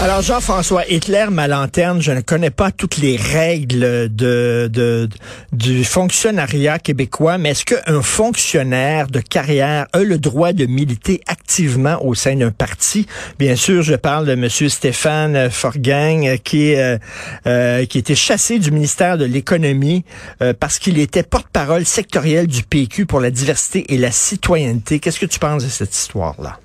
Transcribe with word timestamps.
Alors 0.00 0.22
Jean-François 0.22 0.86
Hitler, 0.88 1.26
ma 1.30 1.46
lanterne, 1.46 2.02
je 2.02 2.10
ne 2.10 2.20
connais 2.20 2.50
pas 2.50 2.72
toutes 2.72 2.98
les 2.98 3.16
règles 3.16 4.12
de, 4.14 5.08
du 5.52 5.84
fonctionnariat 5.84 6.78
québécois, 6.78 7.38
mais 7.38 7.50
est-ce 7.50 7.64
qu'un 7.64 8.02
fonctionnaire 8.02 9.06
de 9.06 9.20
carrière 9.20 9.86
a 9.92 10.00
le 10.00 10.18
droit 10.18 10.52
de 10.52 10.66
militer 10.66 11.20
activement 11.26 12.04
au 12.04 12.14
sein 12.14 12.34
d'un 12.34 12.50
parti? 12.50 13.06
Bien 13.38 13.54
sûr, 13.54 13.82
je 13.82 13.94
parle 13.94 14.26
de 14.26 14.34
Monsieur 14.34 14.68
Stéphane 14.68 15.48
Forgang, 15.48 16.38
qui 16.42 16.72
est, 16.72 16.80
euh, 16.80 16.98
euh, 17.46 17.86
qui 17.86 17.98
était 17.98 18.16
chassé 18.16 18.58
du 18.58 18.72
ministère 18.72 19.16
de 19.16 19.24
l'économie 19.24 20.04
euh, 20.42 20.52
parce 20.58 20.80
qu'il 20.80 20.98
était 20.98 21.22
porte-parole 21.22 21.86
sectoriel 21.86 22.48
du 22.48 22.64
PQ 22.64 23.06
pour 23.06 23.20
la 23.20 23.30
diversité 23.30 23.94
et 23.94 23.96
la 23.96 24.10
citoyenneté. 24.10 24.98
Qu'est-ce 24.98 25.20
que 25.20 25.26
tu 25.26 25.38
penses 25.38 25.64
de 25.64 25.70
cette 25.70 25.96
histoire-là? 25.96 26.58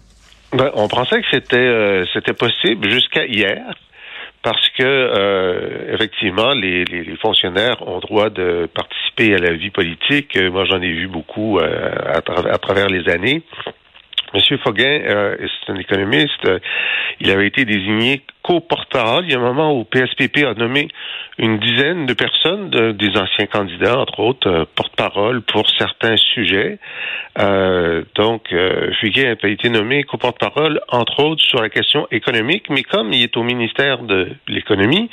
Ben, 0.53 0.71
on 0.73 0.88
pensait 0.88 1.21
que 1.21 1.27
c'était 1.31 1.58
euh, 1.58 2.05
c'était 2.13 2.34
possible 2.34 2.89
jusqu'à 2.89 3.26
hier 3.26 3.63
parce 4.41 4.70
que 4.70 4.84
euh, 4.84 5.94
effectivement 5.94 6.53
les, 6.53 6.85
les, 6.85 7.16
fonctionnaires 7.17 7.88
ont 7.88 7.99
droit 7.99 8.30
de 8.30 8.67
participer 8.73 9.35
à 9.35 9.38
la 9.38 9.53
vie 9.53 9.70
politique. 9.70 10.35
Euh, 10.38 10.49
moi, 10.49 10.66
j'en 10.66 10.81
ai 10.81 10.91
vu 10.91 11.08
beaucoup 11.08 11.59
à, 11.59 12.17
à, 12.17 12.58
travers 12.58 12.88
les 12.88 13.09
années. 13.09 13.44
Monsieur 14.33 14.57
Foguin, 14.57 15.01
euh, 15.05 15.35
c'est 15.39 15.71
un 15.71 15.77
économiste, 15.77 16.45
euh, 16.45 16.59
il 17.19 17.31
avait 17.31 17.47
été 17.47 17.65
désigné 17.65 18.22
co-porte-parole. 18.44 19.25
Il 19.25 19.31
y 19.31 19.36
a 19.36 19.39
un 19.39 19.41
moment 19.41 19.75
où 19.75 19.86
PSPP 19.86 20.45
a 20.45 20.53
nommé 20.53 20.88
une 21.39 21.58
dizaine 21.58 22.05
de 22.05 22.13
personnes, 22.13 22.69
des 22.69 23.17
anciens 23.17 23.47
candidats, 23.47 23.97
entre 23.97 24.19
autres, 24.19 24.47
euh, 24.47 24.66
porte-parole 24.75 25.41
pour 25.41 25.67
certains 25.69 26.17
sujets. 26.17 26.77
donc, 28.16 28.53
Fugain 28.99 29.36
a 29.41 29.47
été 29.47 29.69
nommé 29.69 30.03
co-porte-parole, 30.03 30.81
entre 30.89 31.23
autres, 31.23 31.41
sur 31.41 31.61
la 31.61 31.69
question 31.69 32.08
économique, 32.11 32.69
mais 32.69 32.83
comme 32.83 33.14
il 33.14 33.23
est 33.23 33.38
au 33.38 33.43
ministère 33.43 33.99
de 34.03 34.30
l'économie, 34.47 35.09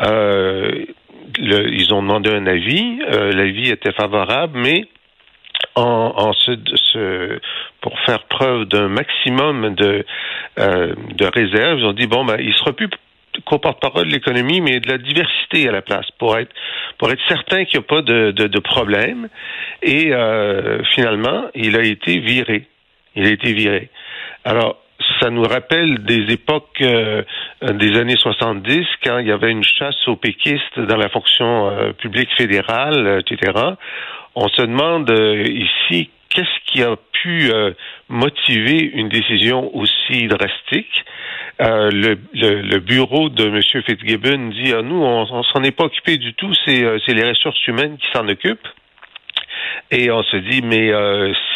ils 0.00 1.94
ont 1.94 2.02
demandé 2.02 2.30
un 2.30 2.46
avis. 2.46 2.98
L'avis 3.08 3.70
était 3.70 3.92
favorable, 3.92 4.58
mais 4.58 4.88
en, 5.74 6.12
en 6.16 6.32
pour 7.80 7.98
faire 8.00 8.24
preuve 8.24 8.64
d'un 8.66 8.88
maximum 8.88 9.74
de, 9.74 10.04
euh, 10.58 10.94
de 11.14 11.26
réserve, 11.26 11.78
ils 11.78 11.84
ont 11.84 11.92
dit 11.92 12.06
bon 12.06 12.24
ben 12.24 12.36
il 12.40 12.54
sera 12.54 12.72
plus 12.72 12.88
qu'au 13.44 13.58
porte-parole 13.58 14.08
de 14.08 14.12
l'économie, 14.12 14.60
mais 14.60 14.80
de 14.80 14.90
la 14.90 14.98
diversité 14.98 15.68
à 15.68 15.72
la 15.72 15.82
place, 15.82 16.06
pour 16.18 16.36
être 16.38 16.52
pour 16.98 17.10
être 17.10 17.22
certain 17.28 17.64
qu'il 17.64 17.78
n'y 17.78 17.84
a 17.84 17.88
pas 17.88 18.02
de, 18.02 18.32
de, 18.32 18.46
de 18.46 18.58
problème. 18.58 19.28
Et 19.82 20.12
euh, 20.12 20.82
finalement, 20.94 21.44
il 21.54 21.76
a 21.76 21.82
été 21.82 22.18
viré. 22.18 22.66
Il 23.14 23.26
a 23.26 23.30
été 23.30 23.52
viré. 23.52 23.90
Alors, 24.44 24.78
ça 25.20 25.30
nous 25.30 25.42
rappelle 25.42 26.02
des 26.04 26.32
époques 26.32 26.80
euh, 26.80 27.22
des 27.62 27.98
années 27.98 28.16
70, 28.16 28.84
quand 29.04 29.18
il 29.18 29.28
y 29.28 29.32
avait 29.32 29.50
une 29.50 29.64
chasse 29.64 30.08
aux 30.08 30.16
péquistes 30.16 30.78
dans 30.78 30.96
la 30.96 31.08
fonction 31.08 31.70
euh, 31.70 31.92
publique 31.92 32.30
fédérale, 32.36 33.20
etc 33.20 33.76
on 34.40 34.48
se 34.48 34.62
demande 34.62 35.10
euh, 35.10 35.42
ici 35.42 36.10
qu'est-ce 36.30 36.72
qui 36.72 36.82
a 36.82 36.94
pu 37.12 37.50
euh, 37.50 37.72
motiver 38.08 38.82
une 38.94 39.08
décision 39.08 39.74
aussi 39.74 40.28
drastique? 40.28 41.04
Euh, 41.60 41.90
le, 41.90 42.78
bureau 42.78 43.30
de 43.30 43.46
M. 43.48 43.60
Fitzgibbon 43.62 44.50
dit 44.50 44.72
à 44.72 44.82
nous, 44.82 45.02
on, 45.02 45.42
s'en 45.42 45.64
est 45.64 45.72
pas 45.72 45.84
occupé 45.84 46.18
du 46.18 46.34
tout, 46.34 46.52
c'est 46.64 46.84
les 47.08 47.28
ressources 47.28 47.66
humaines 47.66 47.96
qui 47.98 48.06
s'en 48.14 48.28
occupent. 48.28 48.68
Et 49.90 50.10
on 50.12 50.22
se 50.22 50.36
dit, 50.36 50.62
mais 50.62 50.92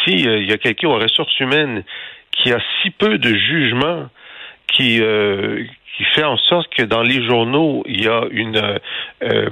si 0.03 0.23
il 0.23 0.49
y 0.49 0.51
a 0.51 0.57
quelqu'un 0.57 0.89
aux 0.89 0.99
ressources 0.99 1.39
humaines 1.39 1.83
qui 2.31 2.51
a 2.51 2.59
si 2.81 2.89
peu 2.89 3.17
de 3.17 3.33
jugement, 3.33 4.09
qui 4.67 4.99
qui 5.95 6.03
fait 6.15 6.23
en 6.23 6.37
sorte 6.37 6.73
que 6.73 6.83
dans 6.83 7.03
les 7.03 7.25
journaux, 7.25 7.83
il 7.87 8.03
y 8.03 8.07
a 8.07 8.23
une, 8.31 8.79
euh, 9.23 9.49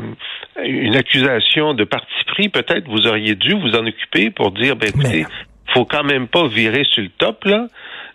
une 0.63 0.95
accusation 0.95 1.73
de 1.73 1.83
parti 1.83 2.07
pris. 2.27 2.49
Peut-être 2.49 2.87
vous 2.87 3.07
auriez 3.07 3.35
dû 3.35 3.53
vous 3.53 3.75
en 3.75 3.85
occuper 3.85 4.31
pour 4.31 4.51
dire, 4.51 4.75
ben 4.75 4.89
écoutez, 4.89 5.25
faut 5.73 5.85
quand 5.85 6.03
même 6.03 6.27
pas 6.27 6.47
virer 6.47 6.83
sur 6.83 7.03
le 7.03 7.09
top, 7.09 7.45
là. 7.45 7.67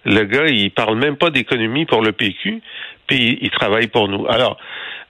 Le 0.05 0.23
gars, 0.25 0.47
il 0.47 0.71
parle 0.71 0.97
même 0.99 1.17
pas 1.17 1.31
d'économie 1.31 1.85
pour 1.85 2.01
le 2.01 2.13
PQ, 2.13 2.63
puis 3.07 3.39
il 3.41 3.51
travaille 3.51 3.89
pour 3.89 4.09
nous. 4.09 4.27
Alors, 4.29 4.59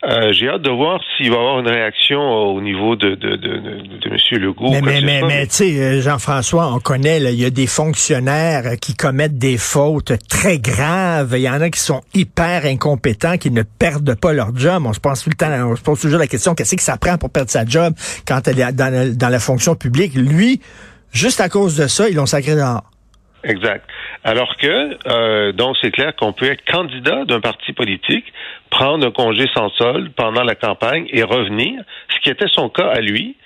euh, 0.05 0.33
j'ai 0.33 0.49
hâte 0.49 0.63
de 0.63 0.71
voir 0.71 1.01
s'il 1.17 1.31
va 1.31 1.37
y 1.37 1.39
avoir 1.39 1.59
une 1.59 1.69
réaction 1.69 2.21
au 2.21 2.61
niveau 2.61 2.97
de, 2.97 3.15
de, 3.15 3.37
de, 3.37 3.57
de, 3.57 4.09
M. 4.09 4.43
Legault. 4.43 4.71
Mais, 4.71 5.01
mais, 5.01 5.23
mais, 5.23 5.47
tu 5.47 5.55
sais, 5.55 5.81
euh, 5.81 6.03
Jean-François, 6.03 6.71
on 6.73 6.81
connaît, 6.81 7.19
il 7.19 7.41
y 7.41 7.45
a 7.47 7.51
des 7.51 7.67
fonctionnaires 7.67 8.77
qui 8.81 8.95
commettent 8.95 9.39
des 9.39 9.57
fautes 9.57 10.13
très 10.29 10.59
graves. 10.59 11.33
Il 11.37 11.41
y 11.41 11.49
en 11.49 11.61
a 11.61 11.71
qui 11.71 11.81
sont 11.81 12.03
hyper 12.15 12.67
incompétents, 12.67 13.39
qui 13.39 13.51
ne 13.51 13.63
perdent 13.63 14.15
pas 14.15 14.35
leur 14.35 14.55
job. 14.55 14.85
On 14.87 14.93
se 14.93 15.01
pense 15.01 15.25
tout 15.25 15.31
le 15.31 15.37
temps, 15.37 15.51
on 15.67 15.75
se 15.75 15.83
pose 15.83 15.99
toujours 15.99 16.21
la 16.21 16.27
question, 16.27 16.55
qu'est-ce 16.55 16.77
que 16.77 16.83
ça 16.83 16.99
prend 16.99 17.17
pour 17.17 17.31
perdre 17.31 17.51
sa 17.51 17.65
job 17.65 17.95
quand 18.29 18.47
elle 18.47 18.61
est 18.61 18.73
dans 18.73 18.93
la, 18.93 19.09
dans 19.09 19.29
la 19.31 19.41
fonction 19.41 19.75
publique? 19.75 20.15
Lui, 20.15 20.61
juste 21.11 21.41
à 21.41 21.49
cause 21.49 21.77
de 21.77 21.87
ça, 21.87 22.09
ils 22.09 22.15
l'ont 22.15 22.27
sacré 22.27 22.55
dehors. 22.55 22.85
Exact. 23.47 23.89
Alors 24.25 24.57
que, 24.57 24.99
euh, 25.07 25.53
donc, 25.53 25.77
c'est 25.81 25.93
clair 25.93 26.17
qu'on 26.17 26.33
peut 26.33 26.51
être 26.51 26.65
candidat 26.65 27.25
d'un 27.25 27.41
parti 27.41 27.73
politique, 27.73 28.33
prendre 28.71 29.07
un 29.07 29.13
congé 29.13 29.47
sans 29.55 29.71
solde 29.71 30.13
pendant 30.15 30.43
la 30.43 30.57
campagne 30.57 31.07
et 31.13 31.23
revenir, 31.23 31.81
ce 32.13 32.19
qui 32.21 32.31
était 32.31 32.49
son 32.49 32.69
cas 32.69 32.89
à 32.89 33.01
lui, 33.01 33.37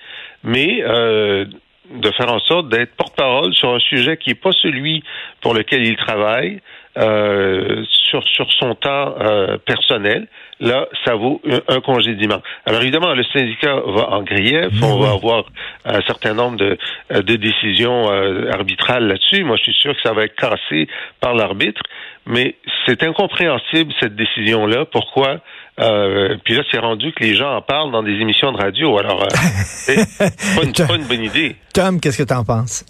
mais 0.43 0.81
euh, 0.81 1.45
de 1.91 2.11
faire 2.11 2.33
en 2.33 2.39
sorte 2.39 2.69
d'être 2.69 2.95
porte-parole 2.95 3.53
sur 3.53 3.75
un 3.75 3.79
sujet 3.79 4.17
qui 4.17 4.29
n'est 4.29 4.35
pas 4.35 4.51
celui 4.53 5.03
pour 5.41 5.53
lequel 5.53 5.85
il 5.85 5.95
travaille, 5.97 6.61
euh, 6.97 7.85
sur, 8.09 8.21
sur 8.27 8.51
son 8.59 8.75
temps 8.75 9.15
euh, 9.21 9.57
personnel, 9.65 10.27
là, 10.59 10.87
ça 11.05 11.15
vaut 11.15 11.41
un, 11.69 11.79
congédiement. 11.79 12.41
Alors 12.65 12.81
évidemment, 12.81 13.13
le 13.13 13.23
syndicat 13.23 13.75
va 13.75 14.09
en 14.09 14.23
grief, 14.23 14.67
on 14.83 14.99
va 14.99 15.11
avoir 15.11 15.45
un 15.85 16.01
certain 16.01 16.33
nombre 16.33 16.57
de, 16.57 16.77
euh, 17.13 17.21
de 17.21 17.35
décisions 17.37 18.09
arbitrales 18.51 19.07
là-dessus. 19.07 19.45
Moi, 19.45 19.55
je 19.55 19.71
suis 19.71 19.81
sûr 19.81 19.95
que 19.95 20.01
ça 20.01 20.11
va 20.11 20.25
être 20.25 20.35
cassé 20.35 20.89
par 21.21 21.33
l'arbitre, 21.33 21.81
mais 22.25 22.55
c'est 22.85 23.01
incompréhensible 23.03 23.93
cette 24.01 24.17
décision-là. 24.17 24.83
Pourquoi? 24.91 25.39
Puis 25.77 26.55
là, 26.55 26.63
c'est 26.69 26.79
rendu 26.79 27.13
que 27.13 27.23
les 27.23 27.35
gens 27.35 27.55
en 27.55 27.61
parlent 27.61 27.91
dans 27.91 28.03
des 28.03 28.19
émissions 28.19 28.51
de 28.51 28.57
radio. 28.57 28.99
Alors, 28.99 29.25
c'est 29.31 29.95
pas, 30.19 30.63
une, 30.63 30.73
pas 30.73 30.95
une 30.95 31.07
bonne 31.07 31.23
idée. 31.23 31.55
Tom, 31.73 32.01
qu'est-ce 32.01 32.21
que 32.21 32.27
tu 32.27 32.33
en 32.33 32.43
penses? 32.43 32.85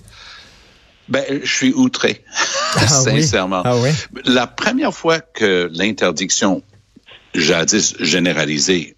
Ben, 1.12 1.42
je 1.44 1.54
suis 1.54 1.74
outré, 1.74 2.24
ah 2.76 2.88
sincèrement. 2.88 3.64
Ah 3.66 3.76
La 4.24 4.48
première 4.48 4.94
fois 4.94 5.20
que 5.20 5.70
l'interdiction 5.74 6.64
jadis 7.36 7.96
généralisée 8.00 8.96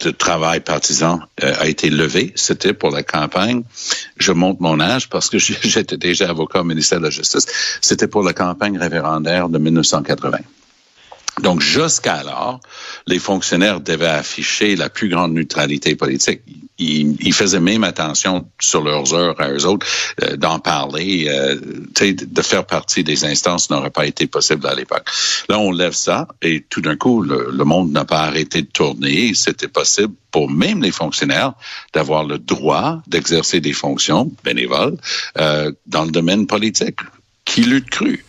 de 0.00 0.10
travail 0.10 0.58
partisan 0.58 1.20
euh, 1.44 1.54
a 1.58 1.68
été 1.68 1.88
levée, 1.88 2.32
c'était 2.34 2.72
pour 2.72 2.90
la 2.90 3.04
campagne. 3.04 3.62
Je 4.16 4.32
monte 4.32 4.58
mon 4.58 4.80
âge 4.80 5.08
parce 5.08 5.30
que 5.30 5.38
j'étais 5.38 5.96
déjà 5.96 6.28
avocat 6.28 6.62
au 6.62 6.64
ministère 6.64 6.98
de 6.98 7.04
la 7.04 7.10
Justice. 7.10 7.46
C'était 7.80 8.08
pour 8.08 8.24
la 8.24 8.32
campagne 8.32 8.76
référendaire 8.76 9.48
de 9.48 9.58
1980. 9.58 10.38
Donc, 11.40 11.62
jusqu'alors, 11.62 12.60
les 13.06 13.18
fonctionnaires 13.18 13.80
devaient 13.80 14.06
afficher 14.06 14.76
la 14.76 14.90
plus 14.90 15.08
grande 15.08 15.32
neutralité 15.32 15.96
politique. 15.96 16.42
Ils, 16.78 17.32
faisaient 17.32 17.60
même 17.60 17.84
attention 17.84 18.48
sur 18.60 18.82
leurs 18.82 19.14
heures 19.14 19.40
à 19.40 19.50
eux 19.50 19.66
autres 19.66 19.86
euh, 20.22 20.36
d'en 20.36 20.58
parler. 20.58 21.26
Euh, 21.28 21.58
de 22.00 22.42
faire 22.42 22.66
partie 22.66 23.04
des 23.04 23.24
instances 23.24 23.70
n'aurait 23.70 23.90
pas 23.90 24.06
été 24.06 24.26
possible 24.26 24.66
à 24.66 24.74
l'époque. 24.74 25.08
Là, 25.48 25.58
on 25.58 25.70
lève 25.70 25.92
ça 25.92 26.26
et 26.42 26.64
tout 26.68 26.80
d'un 26.80 26.96
coup, 26.96 27.22
le, 27.22 27.64
monde 27.64 27.92
n'a 27.92 28.04
pas 28.04 28.22
arrêté 28.22 28.62
de 28.62 28.66
tourner. 28.66 29.32
C'était 29.34 29.68
possible 29.68 30.14
pour 30.30 30.50
même 30.50 30.82
les 30.82 30.90
fonctionnaires 30.90 31.52
d'avoir 31.92 32.24
le 32.24 32.38
droit 32.38 33.00
d'exercer 33.06 33.60
des 33.60 33.72
fonctions 33.72 34.32
bénévoles 34.44 34.96
euh, 35.38 35.70
dans 35.86 36.04
le 36.04 36.10
domaine 36.10 36.46
politique 36.46 36.98
qui 37.44 37.62
l'eût 37.62 37.84
cru? 37.84 38.24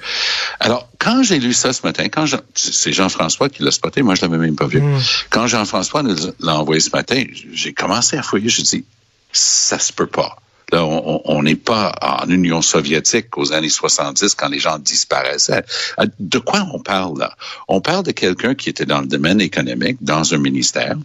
Alors, 0.60 0.90
quand 1.04 1.24
j'ai 1.24 1.40
lu 1.40 1.54
ça 1.54 1.74
ce 1.74 1.86
matin, 1.86 2.08
quand 2.10 2.26
c'est 2.56 2.94
Jean-François 2.94 3.50
qui 3.50 3.64
l'a 3.64 3.72
spoté, 3.72 4.02
moi 4.02 4.16
je 4.16 4.22
l'avais 4.22 4.38
même 4.38 4.56
pas 4.56 4.68
vu. 4.68 4.82
Hmm. 4.82 5.00
Quand 5.30 5.48
Jean-François 5.48 6.04
l'a 6.40 6.56
envoyé 6.56 6.80
ce 6.80 6.92
matin, 6.92 7.24
j'ai 7.52 7.74
commencé 7.74 8.18
à 8.18 8.24
fouiller, 8.24 8.50
je 8.50 8.62
dis, 8.62 8.86
ça 9.32 9.80
se 9.80 9.92
peut 9.92 10.08
pas. 10.08 10.38
Là, 10.72 10.86
on 10.86 11.44
n'est 11.44 11.56
pas 11.56 11.94
en 12.02 12.28
Union 12.30 12.64
soviétique 12.64 13.38
aux 13.38 13.54
années 13.54 13.70
70 13.70 14.34
quand 14.34 14.48
les 14.48 14.58
gens 14.58 14.80
disparaissaient. 14.80 15.64
Euh, 16.00 16.08
de 16.20 16.40
quoi 16.40 16.68
on 16.74 16.80
parle 16.80 17.20
là? 17.20 17.36
On 17.68 17.80
parle 17.80 18.04
de 18.04 18.12
quelqu'un 18.12 18.56
qui 18.56 18.70
était 18.70 18.86
dans 18.86 19.02
le 19.02 19.08
domaine 19.08 19.40
économique, 19.40 19.98
dans 20.02 20.34
un 20.34 20.38
ministère, 20.40 20.96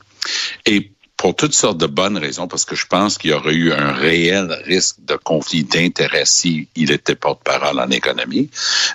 et 0.65 0.91
pour 1.19 1.35
toutes 1.35 1.53
sortes 1.53 1.79
de 1.79 1.87
bonnes 1.87 2.17
raisons, 2.17 2.47
parce 2.47 2.65
que 2.65 2.77
je 2.77 2.87
pense 2.87 3.19
qu'il 3.19 3.33
y 3.33 3.35
aurait 3.35 3.53
eu 3.53 3.73
un 3.73 3.93
réel 3.93 4.57
risque 4.65 4.97
de 5.05 5.17
conflit 5.17 5.65
d'intérêts 5.65 6.25
s'il 6.25 6.69
était 6.77 7.17
porte-parole 7.17 7.81
en 7.81 7.91
économie. 7.91 8.49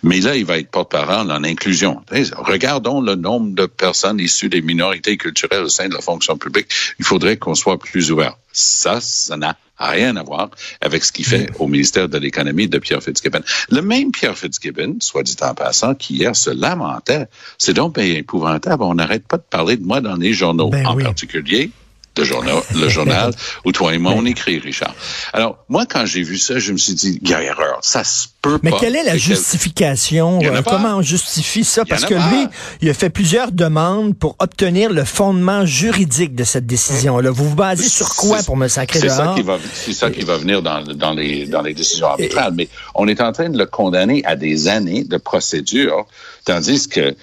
Mais 0.03 0.21
là, 0.21 0.35
il 0.35 0.45
va 0.45 0.57
être 0.57 0.71
porte-parole 0.71 1.29
en 1.31 1.43
inclusion. 1.43 2.01
Regardons 2.37 3.01
le 3.01 3.15
nombre 3.15 3.53
de 3.53 3.65
personnes 3.65 4.21
issues 4.21 4.47
des 4.47 4.61
minorités 4.61 5.17
culturelles 5.17 5.63
au 5.63 5.69
sein 5.69 5.89
de 5.89 5.93
la 5.93 5.99
fonction 5.99 6.37
publique. 6.37 6.67
Il 6.97 7.05
faudrait 7.05 7.35
qu'on 7.35 7.55
soit 7.55 7.77
plus 7.77 8.09
ouvert. 8.09 8.37
Ça, 8.53 9.01
ça 9.01 9.35
n'a 9.35 9.57
rien 9.77 10.15
à 10.15 10.23
voir 10.23 10.49
avec 10.79 11.03
ce 11.03 11.11
qu'il 11.11 11.25
fait 11.25 11.49
au 11.59 11.67
ministère 11.67 12.07
de 12.07 12.17
l'économie 12.17 12.69
de 12.69 12.77
Pierre 12.77 13.03
Fitzgibbon. 13.03 13.41
Le 13.69 13.81
même 13.81 14.13
Pierre 14.13 14.37
Fitzgibbon, 14.37 14.95
soit 15.01 15.23
dit 15.23 15.35
en 15.41 15.53
passant, 15.55 15.93
qui 15.93 16.13
hier 16.15 16.37
se 16.37 16.51
lamentait. 16.51 17.25
C'est 17.57 17.73
donc 17.73 17.97
épouvantable. 17.97 18.83
On 18.83 18.95
n'arrête 18.95 19.27
pas 19.27 19.37
de 19.37 19.43
parler 19.43 19.75
de 19.75 19.83
moi 19.83 19.99
dans 19.99 20.15
les 20.15 20.33
journaux, 20.33 20.69
Ben 20.69 20.85
en 20.87 20.95
oui. 20.95 21.03
particulier 21.03 21.69
le 22.17 22.23
journal, 22.23 22.55
le 22.75 22.89
journal 22.89 23.31
où 23.65 23.71
toi 23.71 23.93
et 23.93 23.97
moi 23.97 24.13
on 24.15 24.25
écrit, 24.25 24.59
Richard. 24.59 24.93
Alors, 25.33 25.63
moi, 25.67 25.85
quand 25.85 26.05
j'ai 26.05 26.21
vu 26.21 26.37
ça, 26.37 26.59
je 26.59 26.71
me 26.71 26.77
suis 26.77 26.93
dit, 26.93 27.19
il 27.21 27.29
y 27.29 27.33
a 27.33 27.41
erreur. 27.41 27.79
Ça 27.81 28.03
se 28.03 28.27
peut 28.41 28.59
Mais 28.61 28.71
pas. 28.71 28.79
quelle 28.79 28.95
est 28.95 29.03
la 29.03 29.17
justification? 29.17 30.39
Euh. 30.43 30.61
Comment 30.63 30.97
on 30.97 31.01
justifie 31.01 31.63
ça? 31.63 31.85
Parce 31.85 32.05
que 32.05 32.13
pas. 32.13 32.29
lui, 32.29 32.47
il 32.81 32.89
a 32.89 32.93
fait 32.93 33.09
plusieurs 33.09 33.51
demandes 33.51 34.15
pour 34.17 34.35
obtenir 34.39 34.91
le 34.91 35.05
fondement 35.05 35.65
juridique 35.65 36.35
de 36.35 36.43
cette 36.43 36.67
décision-là. 36.67 37.31
Vous 37.31 37.49
vous 37.49 37.55
basez 37.55 37.89
sur 37.89 38.15
quoi 38.15 38.43
pour 38.43 38.57
me 38.57 38.67
sacrer 38.67 38.99
C'est 38.99 39.09
ça 39.09 39.33
qui 39.35 39.41
va, 39.41 39.57
c'est 39.73 39.93
ça 39.93 40.11
qui 40.11 40.21
va 40.21 40.37
venir 40.37 40.61
dans, 40.61 40.83
dans 40.83 41.13
les 41.13 41.45
dans 41.47 41.61
les 41.61 41.73
décisions 41.73 42.07
arbitrales. 42.07 42.53
Mais 42.55 42.69
on 42.95 43.07
est 43.07 43.21
en 43.21 43.31
train 43.31 43.49
de 43.49 43.57
le 43.57 43.65
condamner 43.65 44.23
à 44.25 44.35
des 44.35 44.67
années 44.67 45.03
de 45.03 45.17
procédure, 45.17 46.05
tandis 46.45 46.87
que 46.87 47.15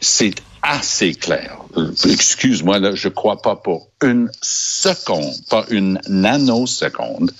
c'est 0.00 0.32
assez 0.62 1.14
clair. 1.14 1.58
Euh, 1.76 1.92
Excuse-moi, 2.04 2.78
là, 2.78 2.92
je 2.94 3.08
crois 3.08 3.40
pas 3.42 3.56
pour 3.56 3.88
une 4.02 4.30
seconde, 4.42 5.32
pas 5.50 5.64
une 5.70 6.00
nanoseconde, 6.08 7.32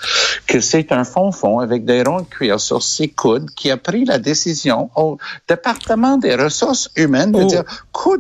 que 0.47 0.61
c'est 0.61 0.93
un 0.93 1.05
fond-fond 1.05 1.59
avec 1.59 1.85
des 1.85 2.03
ronds 2.03 2.21
de 2.21 2.27
cuir 2.27 2.61
sur 2.61 2.83
ses 2.83 3.09
coudes 3.09 3.51
qui 3.57 3.71
a 3.71 3.77
pris 3.77 4.05
la 4.05 4.19
décision 4.19 4.91
au 4.97 5.19
département 5.49 6.19
des 6.19 6.35
ressources 6.35 6.91
humaines 6.97 7.33
de 7.33 7.43
Oh. 7.43 7.47
dire, 7.47 7.65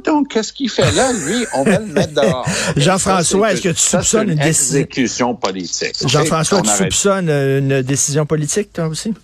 donc 0.05 0.29
qu'est-ce 0.29 0.53
qu'il 0.53 0.71
fait 0.71 0.91
là, 0.93 1.13
lui? 1.13 1.47
On 1.55 1.63
va 1.65 1.79
le 1.79 1.87
mettre 1.87 2.15
dehors. 2.15 2.47
Jean-François, 2.77 3.53
est-ce 3.53 3.63
que 3.63 3.69
tu 3.71 3.77
ça, 3.77 4.01
soupçonnes 4.03 4.31
une 4.31 4.39
décision- 4.39 5.35
politique. 5.35 5.95
Jean-François, 6.07 6.63
tu 6.63 6.71
soupçonnes 6.71 7.29
euh, 7.29 7.59
une 7.59 7.83
décision 7.83 8.27
politique, 8.27 8.73
toi 8.73 8.87
aussi? 8.89 9.15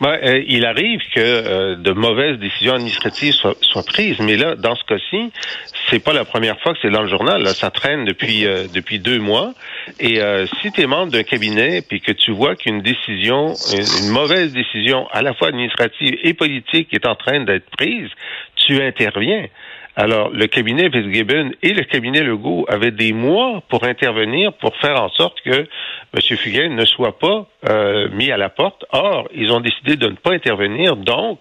Ben, 0.00 0.18
euh, 0.22 0.42
il 0.48 0.66
arrive 0.66 1.00
que 1.14 1.20
euh, 1.20 1.76
de 1.76 1.92
mauvaises 1.92 2.38
décisions 2.38 2.74
administratives 2.74 3.32
soient, 3.32 3.54
soient 3.60 3.84
prises, 3.84 4.18
mais 4.18 4.36
là, 4.36 4.56
dans 4.56 4.74
ce 4.74 4.84
cas-ci, 4.84 5.30
c'est 5.88 6.02
pas 6.02 6.12
la 6.12 6.24
première 6.24 6.58
fois 6.60 6.72
que 6.72 6.78
c'est 6.82 6.90
dans 6.90 7.02
le 7.02 7.08
journal. 7.08 7.42
Là, 7.42 7.54
ça 7.54 7.70
traîne 7.70 8.04
depuis 8.04 8.46
euh, 8.46 8.64
depuis 8.72 8.98
deux 8.98 9.18
mois. 9.18 9.52
Et 10.00 10.20
euh, 10.20 10.46
si 10.60 10.72
tu 10.72 10.80
es 10.80 10.86
membre 10.86 11.12
d'un 11.12 11.22
cabinet 11.22 11.82
puis 11.82 12.00
que 12.00 12.12
tu 12.12 12.32
vois 12.32 12.56
qu'une 12.56 12.82
décision, 12.82 13.54
une, 13.72 14.06
une 14.06 14.12
mauvaise 14.12 14.52
décision, 14.52 15.06
à 15.12 15.22
la 15.22 15.32
fois 15.34 15.48
administrative 15.48 16.18
et 16.22 16.34
politique, 16.34 16.92
est 16.92 17.06
en 17.06 17.14
train 17.14 17.40
d'être 17.40 17.70
prise, 17.70 18.08
tu 18.56 18.82
interviens. 18.82 19.46
Alors, 19.96 20.30
le 20.30 20.46
cabinet 20.48 20.90
Fitzgibbon 20.90 21.52
et 21.62 21.72
le 21.72 21.84
cabinet 21.84 22.24
Legault 22.24 22.66
avaient 22.68 22.90
des 22.90 23.12
mois 23.12 23.62
pour 23.68 23.84
intervenir 23.84 24.52
pour 24.54 24.76
faire 24.78 25.00
en 25.00 25.08
sorte 25.10 25.40
que 25.42 25.68
M. 26.12 26.36
Fugain 26.36 26.68
ne 26.70 26.84
soit 26.84 27.18
pas 27.18 27.46
euh, 27.68 28.08
mis 28.10 28.30
à 28.30 28.36
la 28.36 28.48
porte. 28.48 28.84
Or, 28.92 29.28
ils 29.34 29.52
ont 29.52 29.60
décidé 29.60 29.96
de 29.96 30.08
ne 30.08 30.16
pas 30.16 30.32
intervenir, 30.32 30.96
donc 30.96 31.40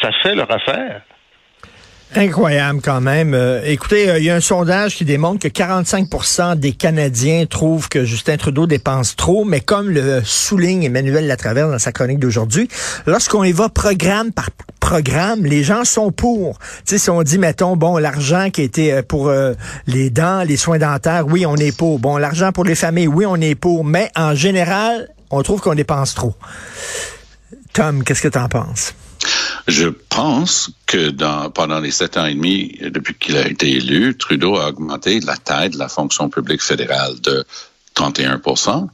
ça 0.00 0.10
fait 0.22 0.34
leur 0.34 0.50
affaire. 0.50 1.02
Incroyable 2.14 2.80
quand 2.82 3.00
même. 3.00 3.34
Euh, 3.34 3.60
écoutez, 3.64 4.08
euh, 4.08 4.18
il 4.18 4.24
y 4.24 4.30
a 4.30 4.36
un 4.36 4.40
sondage 4.40 4.94
qui 4.94 5.04
démontre 5.04 5.40
que 5.40 5.48
45% 5.48 6.56
des 6.56 6.72
Canadiens 6.72 7.44
trouvent 7.46 7.88
que 7.88 8.04
Justin 8.04 8.36
Trudeau 8.36 8.66
dépense 8.66 9.16
trop, 9.16 9.44
mais 9.44 9.60
comme 9.60 9.90
le 9.90 10.22
souligne 10.24 10.84
Emmanuel 10.84 11.26
Latraverse 11.26 11.70
dans 11.70 11.78
sa 11.78 11.92
chronique 11.92 12.18
d'aujourd'hui, 12.18 12.68
lorsqu'on 13.06 13.44
y 13.44 13.52
va 13.52 13.68
programme 13.68 14.32
par 14.32 14.50
programme, 14.86 15.44
les 15.44 15.64
gens 15.64 15.84
sont 15.84 16.12
pour. 16.12 16.60
Si 16.84 17.10
on 17.10 17.24
dit, 17.24 17.38
mettons, 17.38 17.76
bon, 17.76 17.98
l'argent 17.98 18.50
qui 18.50 18.62
était 18.62 18.92
euh, 18.92 19.02
pour 19.02 19.28
euh, 19.28 19.54
les 19.88 20.10
dents, 20.10 20.44
les 20.44 20.56
soins 20.56 20.78
dentaires, 20.78 21.26
oui, 21.26 21.44
on 21.44 21.56
est 21.56 21.76
pour. 21.76 21.98
Bon, 21.98 22.18
l'argent 22.18 22.52
pour 22.52 22.64
les 22.64 22.76
familles, 22.76 23.08
oui, 23.08 23.26
on 23.26 23.34
est 23.34 23.56
pour. 23.56 23.84
Mais 23.84 24.12
en 24.14 24.36
général, 24.36 25.08
on 25.30 25.42
trouve 25.42 25.60
qu'on 25.60 25.74
dépense 25.74 26.14
trop. 26.14 26.34
Tom, 27.72 28.04
qu'est-ce 28.04 28.22
que 28.22 28.28
tu 28.28 28.38
en 28.38 28.48
penses? 28.48 28.94
Je 29.66 29.88
pense 29.88 30.70
que 30.86 31.10
dans, 31.10 31.50
pendant 31.50 31.80
les 31.80 31.90
sept 31.90 32.16
ans 32.16 32.26
et 32.26 32.34
demi, 32.34 32.78
depuis 32.80 33.14
qu'il 33.14 33.36
a 33.36 33.48
été 33.48 33.70
élu, 33.70 34.16
Trudeau 34.16 34.56
a 34.56 34.68
augmenté 34.68 35.18
la 35.20 35.36
taille 35.36 35.70
de 35.70 35.78
la 35.78 35.88
fonction 35.88 36.28
publique 36.28 36.62
fédérale 36.62 37.20
de 37.20 37.44
31% 37.96 38.88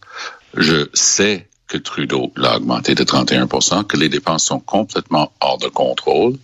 Je 0.55 0.89
sais 0.95 1.49
que 1.69 1.79
Trudeau 1.79 2.33
l'a 2.37 2.57
augmenté 2.57 2.95
de 2.95 3.05
31% 3.05 3.85
que 3.85 3.97
les 3.97 4.09
dépenses 4.09 4.45
sont 4.45 4.61
complètement 4.61 5.33
hors 5.41 5.59
de 5.59 5.69
contrôle, 5.69 6.37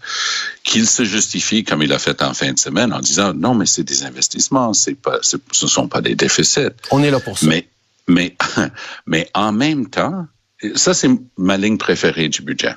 qu'il 0.65 0.87
se 0.87 1.05
justifie 1.05 1.65
comme 1.65 1.83
il 1.83 1.93
a 1.93 1.99
fait 1.99 2.23
en 2.23 2.33
fin 2.33 2.53
de 2.53 2.59
semaine 2.59 2.93
en 2.93 3.01
disant 3.01 3.35
non, 3.35 3.55
mais 3.55 3.67
c'est 3.67 3.83
des 3.83 4.05
investissements, 4.05 4.73
c'est 4.73 4.95
pas, 4.95 5.19
ce 5.23 5.37
ne 5.37 5.69
sont 5.69 5.89
pas 5.89 6.01
des 6.01 6.15
déficits. 6.15 6.71
On 6.91 7.03
est 7.03 7.11
là 7.11 7.21
pour 7.21 7.39
ça. 7.39 7.47
Mais, 7.47 7.69
mais, 8.07 8.37
mais 9.07 9.29
en 9.35 9.53
même 9.53 9.89
temps, 9.89 10.27
ça, 10.75 10.95
c'est 10.95 11.11
ma 11.37 11.57
ligne 11.57 11.79
préférée 11.79 12.29
du 12.29 12.43
budget. 12.43 12.75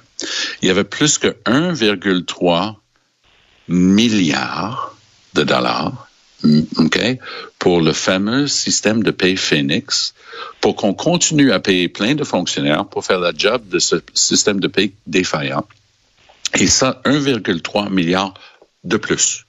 Il 0.61 0.67
y 0.67 0.71
avait 0.71 0.83
plus 0.83 1.17
que 1.17 1.27
1,3 1.45 2.75
milliard 3.67 4.95
de 5.33 5.43
dollars 5.43 6.07
OK, 6.77 6.99
pour 7.59 7.81
le 7.81 7.93
fameux 7.93 8.47
système 8.47 9.03
de 9.03 9.11
paye 9.11 9.37
Phoenix, 9.37 10.13
pour 10.59 10.75
qu'on 10.75 10.93
continue 10.93 11.51
à 11.51 11.59
payer 11.59 11.87
plein 11.87 12.15
de 12.15 12.23
fonctionnaires 12.23 12.87
pour 12.87 13.05
faire 13.05 13.19
la 13.19 13.31
job 13.35 13.67
de 13.69 13.79
ce 13.79 13.97
système 14.13 14.59
de 14.59 14.67
paye 14.67 14.93
défaillant. 15.05 15.67
Et 16.55 16.67
ça, 16.67 17.01
1,3 17.05 17.91
milliard 17.91 18.33
de 18.83 18.97
plus. 18.97 19.45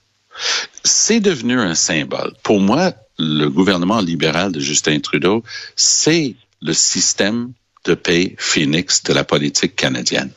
C'est 0.84 1.20
devenu 1.20 1.58
un 1.58 1.75
symbole. 1.75 2.34
Pour 2.43 2.61
moi, 2.61 2.93
le 3.19 3.49
gouvernement 3.49 4.00
libéral 4.00 4.52
de 4.52 4.61
Justin 4.61 5.00
Trudeau, 5.00 5.43
c'est 5.76 6.34
le 6.61 6.73
système 6.73 7.52
de 7.84 7.94
paye 7.94 8.34
Phoenix 8.38 9.02
de 9.02 9.12
la 9.12 9.25
politique 9.25 9.76
canadienne. 9.76 10.31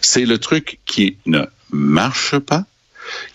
C'est 0.00 0.24
le 0.24 0.38
truc 0.38 0.80
qui 0.86 1.18
ne 1.26 1.44
marche 1.70 2.38
pas. 2.38 2.64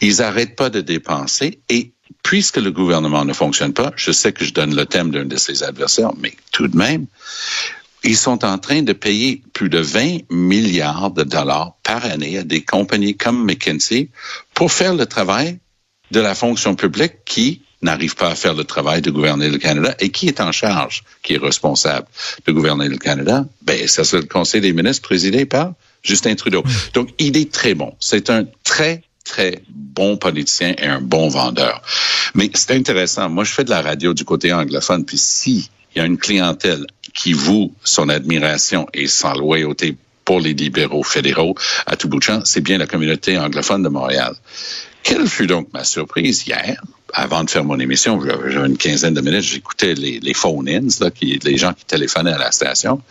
Ils 0.02 0.22
arrêtent 0.22 0.56
pas 0.56 0.70
de 0.70 0.82
dépenser 0.82 1.60
et 1.70 1.92
puisque 2.24 2.58
le 2.58 2.72
gouvernement 2.72 3.26
ne 3.26 3.34
fonctionne 3.34 3.74
pas, 3.74 3.92
je 3.96 4.12
sais 4.12 4.34
que 4.34 4.46
je 4.46 4.54
donne 4.54 4.76
le 4.76 4.86
thème 4.86 5.12
d'un 5.12 5.26
de 5.26 5.38
ses 5.38 5.64
adversaires, 5.64 6.12
mais 6.20 6.34
tout 6.52 6.68
de 6.68 6.78
même, 6.78 7.06
ils 8.04 8.18
sont 8.18 8.44
en 8.44 8.58
train 8.58 8.82
de 8.82 8.94
payer 8.94 9.42
plus 9.54 9.70
de 9.70 9.80
20 9.80 10.32
milliards 10.32 11.12
de 11.12 11.24
dollars 11.24 11.76
par 11.84 12.04
année 12.06 12.38
à 12.38 12.44
des 12.44 12.62
compagnies 12.62 13.16
comme 13.16 13.46
McKinsey 13.46 14.10
pour 14.54 14.72
faire 14.72 14.96
le 14.96 15.06
travail 15.06 15.60
de 16.12 16.20
la 16.20 16.36
fonction 16.36 16.76
publique 16.76 17.24
qui 17.26 17.62
n'arrive 17.82 18.16
pas 18.16 18.30
à 18.30 18.36
faire 18.36 18.54
le 18.54 18.64
travail 18.64 19.02
de 19.02 19.12
gouverner 19.12 19.50
le 19.50 19.58
Canada 19.58 19.96
et 20.00 20.10
qui 20.10 20.28
est 20.28 20.40
en 20.40 20.52
charge, 20.52 21.04
qui 21.24 21.34
est 21.34 21.38
responsable 21.38 22.08
de 22.46 22.52
gouverner 22.52 22.88
le 22.88 22.98
Canada, 22.98 23.46
ben, 23.62 23.88
ça 23.88 24.04
c'est 24.04 24.18
le 24.18 24.26
Conseil 24.26 24.62
des 24.62 24.74
ministres 24.74 25.02
présidé 25.02 25.46
par 25.46 25.74
Justin 26.04 26.36
Trudeau. 26.36 26.64
Donc, 26.94 27.10
il 27.20 27.38
est 27.38 27.52
très 27.52 27.74
bon. 27.74 27.94
C'est 28.00 28.30
un 28.30 28.46
très, 28.64 29.04
très 29.24 29.62
bon 29.70 30.18
politicien 30.18 30.74
et 30.78 30.86
un 30.86 31.02
bon 31.02 31.28
vendeur. 31.30 31.82
Mais 32.34 32.50
c'est 32.54 32.72
intéressant. 32.72 33.30
Moi, 33.30 33.44
je 33.44 33.52
fais 33.52 33.64
de 33.64 33.70
la 33.70 33.82
radio 33.82 34.14
du 34.14 34.26
côté 34.26 34.54
anglophone, 34.54 35.06
puis 35.06 35.18
si 35.18 35.70
il 35.94 36.00
y 36.00 36.02
a 36.02 36.06
une 36.06 36.18
clientèle 36.18 36.86
qui 37.14 37.34
voue 37.34 37.74
son 37.84 38.10
admiration 38.10 38.88
et 38.94 39.08
son 39.08 39.34
loyauté 39.34 39.98
pour 40.24 40.40
les 40.40 40.54
libéraux 40.54 41.04
fédéraux 41.04 41.56
à 41.86 41.98
tout 41.98 42.08
bout 42.08 42.20
de 42.20 42.24
champ, 42.24 42.42
c'est 42.46 42.62
bien 42.62 42.78
la 42.78 42.88
communauté 42.88 43.38
anglophone 43.38 43.84
de 43.84 43.90
Montréal. 43.90 44.36
Quelle 45.04 45.28
fut 45.28 45.48
donc 45.48 45.68
ma 45.74 45.84
surprise 45.84 46.46
hier, 46.48 46.82
avant 47.14 47.44
de 47.44 47.50
faire 47.50 47.64
mon 47.64 47.80
émission, 47.80 48.22
j'avais 48.22 48.68
une 48.68 48.78
quinzaine 48.78 49.14
de 49.14 49.22
minutes, 49.22 49.42
j'écoutais 49.42 49.94
les, 49.94 50.20
les 50.20 50.34
phone-ins, 50.34 50.88
les 51.22 51.58
gens 51.58 51.74
qui 51.74 51.86
téléphonaient 51.86 52.34
à 52.34 52.38
la 52.38 52.52
station. 52.52 53.02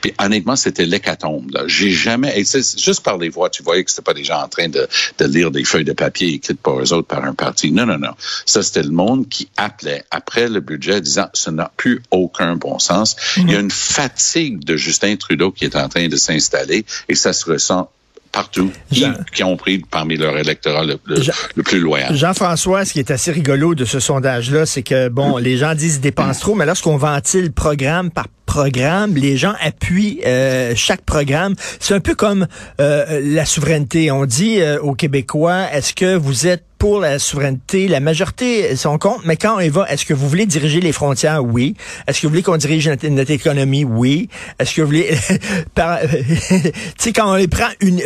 Puis 0.00 0.12
honnêtement, 0.18 0.56
c'était 0.56 0.86
l'hécatombe. 0.86 1.50
J'ai 1.66 1.90
jamais, 1.90 2.38
et 2.38 2.44
c'est 2.44 2.78
juste 2.78 3.02
par 3.02 3.18
les 3.18 3.28
voix, 3.28 3.50
tu 3.50 3.62
voyais 3.62 3.84
que 3.84 3.90
c'était 3.90 4.02
pas 4.02 4.14
des 4.14 4.24
gens 4.24 4.42
en 4.42 4.48
train 4.48 4.68
de, 4.68 4.88
de 5.18 5.24
lire 5.24 5.50
des 5.50 5.64
feuilles 5.64 5.84
de 5.84 5.92
papier 5.92 6.34
écrites 6.34 6.60
par 6.60 6.80
eux 6.80 6.92
autres 6.92 7.08
par 7.08 7.24
un 7.24 7.34
parti. 7.34 7.70
Non, 7.72 7.86
non, 7.86 7.98
non. 7.98 8.12
Ça, 8.44 8.62
c'était 8.62 8.82
le 8.82 8.90
monde 8.90 9.28
qui 9.28 9.48
appelait 9.56 10.04
après 10.10 10.48
le 10.48 10.60
budget, 10.60 11.00
disant, 11.00 11.28
ça 11.34 11.50
n'a 11.50 11.70
plus 11.76 12.02
aucun 12.10 12.56
bon 12.56 12.78
sens. 12.78 13.16
Il 13.36 13.50
y 13.50 13.56
a 13.56 13.60
une 13.60 13.70
fatigue 13.70 14.64
de 14.64 14.76
Justin 14.76 15.16
Trudeau 15.16 15.52
qui 15.52 15.64
est 15.64 15.76
en 15.76 15.88
train 15.88 16.08
de 16.08 16.16
s'installer 16.16 16.84
et 17.08 17.14
ça 17.14 17.32
se 17.32 17.50
ressent 17.50 17.90
partout, 18.32 18.70
Jean- 18.92 19.14
qui 19.32 19.42
ont 19.44 19.56
pris 19.56 19.78
parmi 19.90 20.16
leur 20.16 20.36
électorat 20.36 20.84
le, 20.84 20.98
le- 21.06 21.20
Jean- 21.22 21.32
le 21.54 21.62
plus 21.62 21.78
loyal. 21.80 22.14
Jean-François, 22.14 22.84
ce 22.84 22.92
qui 22.92 22.98
est 22.98 23.10
assez 23.10 23.32
rigolo 23.32 23.74
de 23.74 23.84
ce 23.84 24.00
sondage-là, 24.00 24.66
c'est 24.66 24.82
que, 24.82 25.08
bon, 25.08 25.38
les 25.38 25.56
gens 25.56 25.74
disent 25.74 25.94
qu'ils 25.94 26.02
dépensent 26.02 26.40
trop, 26.40 26.54
mais 26.54 26.66
lorsqu'on 26.66 26.96
ventile 26.96 27.52
programme 27.52 28.10
par 28.10 28.26
programme, 28.44 29.14
les 29.16 29.36
gens 29.36 29.54
appuient 29.60 30.20
euh, 30.24 30.72
chaque 30.76 31.02
programme. 31.02 31.54
C'est 31.80 31.94
un 31.94 32.00
peu 32.00 32.14
comme 32.14 32.46
euh, 32.80 33.20
la 33.22 33.44
souveraineté. 33.44 34.10
On 34.10 34.24
dit 34.24 34.60
euh, 34.60 34.78
aux 34.80 34.94
Québécois, 34.94 35.64
est-ce 35.72 35.92
que 35.94 36.14
vous 36.16 36.46
êtes 36.46 36.62
pour 36.78 37.00
la 37.00 37.18
souveraineté, 37.18 37.88
la 37.88 38.00
majorité 38.00 38.76
sont 38.76 38.98
contre, 38.98 39.22
mais 39.24 39.36
quand 39.36 39.58
on 39.58 39.70
va, 39.70 39.90
est-ce 39.90 40.04
que 40.04 40.14
vous 40.14 40.28
voulez 40.28 40.46
diriger 40.46 40.80
les 40.80 40.92
frontières? 40.92 41.42
Oui. 41.44 41.74
Est-ce 42.06 42.20
que 42.20 42.26
vous 42.26 42.30
voulez 42.30 42.42
qu'on 42.42 42.56
dirige 42.56 42.88
notre, 42.88 43.30
économie? 43.30 43.84
Oui. 43.84 44.28
Est-ce 44.58 44.74
que 44.74 44.82
vous 44.82 44.88
voulez... 44.88 45.16
tu 45.76 46.72
sais, 46.98 47.12
quand 47.12 47.32
on 47.32 47.36
les 47.36 47.48
prend 47.48 47.68
une, 47.80 48.00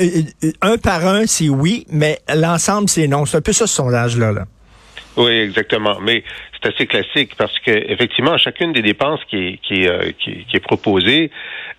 un 0.62 0.78
par 0.78 1.06
un, 1.06 1.26
c'est 1.26 1.48
oui, 1.48 1.86
mais 1.90 2.20
l'ensemble, 2.32 2.88
c'est 2.88 3.08
non. 3.08 3.26
C'est 3.26 3.38
un 3.38 3.40
peu 3.40 3.52
ça, 3.52 3.66
ce 3.66 3.74
sondage-là. 3.74 4.32
Là. 4.32 4.46
Oui, 5.16 5.32
exactement. 5.32 5.98
Mais 6.00 6.22
c'est 6.52 6.74
assez 6.74 6.86
classique 6.86 7.34
parce 7.36 7.58
que 7.60 7.70
effectivement, 7.70 8.36
chacune 8.38 8.72
des 8.72 8.82
dépenses 8.82 9.20
qui 9.28 9.36
est, 9.36 9.56
qui, 9.62 9.86
euh, 9.86 10.12
qui, 10.18 10.44
qui 10.44 10.56
est 10.56 10.64
proposée 10.64 11.30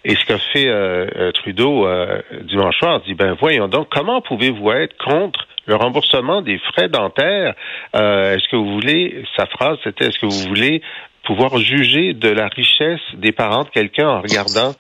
et 0.04 0.16
ce 0.16 0.26
qu'a 0.26 0.38
fait 0.38 0.68
euh, 0.68 1.08
euh 1.16 1.32
Trudeau 1.32 1.86
euh, 1.88 2.22
dimanche 2.44 2.78
soir, 2.78 3.02
dit 3.02 3.14
ben 3.14 3.36
voyons 3.40 3.68
donc, 3.68 3.88
comment 3.90 4.22
pouvez-vous 4.22 4.72
être 4.72 4.98
contre 4.98 5.48
le 5.66 5.76
remboursement 5.76 6.42
des 6.42 6.58
frais 6.58 6.90
dentaires? 6.90 7.54
Est-ce 7.94 8.48
que 8.50 8.56
vous 8.56 8.74
voulez 8.74 9.24
Sa 9.38 9.46
phrase 9.46 9.78
c'était 9.84 10.08
est-ce 10.08 10.20
que 10.20 10.26
vous 10.26 10.48
voulez 10.50 10.82
pouvoir 11.24 11.58
juger 11.58 12.14
de 12.14 12.30
la 12.30 12.48
richesse 12.48 13.00
des 13.14 13.32
parents 13.32 13.64
de 13.64 13.70
quelqu'un 13.70 14.10
en 14.10 14.22
regardant 14.22 14.74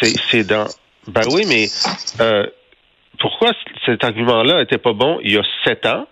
ses, 0.00 0.08
ses 0.30 0.44
dents? 0.44 0.66
Ben 1.06 1.22
oui, 1.32 1.44
mais 1.48 1.66
pourquoi 3.20 3.52
cet 3.86 4.02
argument-là 4.02 4.58
n'était 4.58 4.78
pas 4.78 4.92
bon 4.92 5.20
il 5.22 5.32
y 5.32 5.38
a 5.38 5.42
sept 5.64 5.86
ans? 5.86 6.06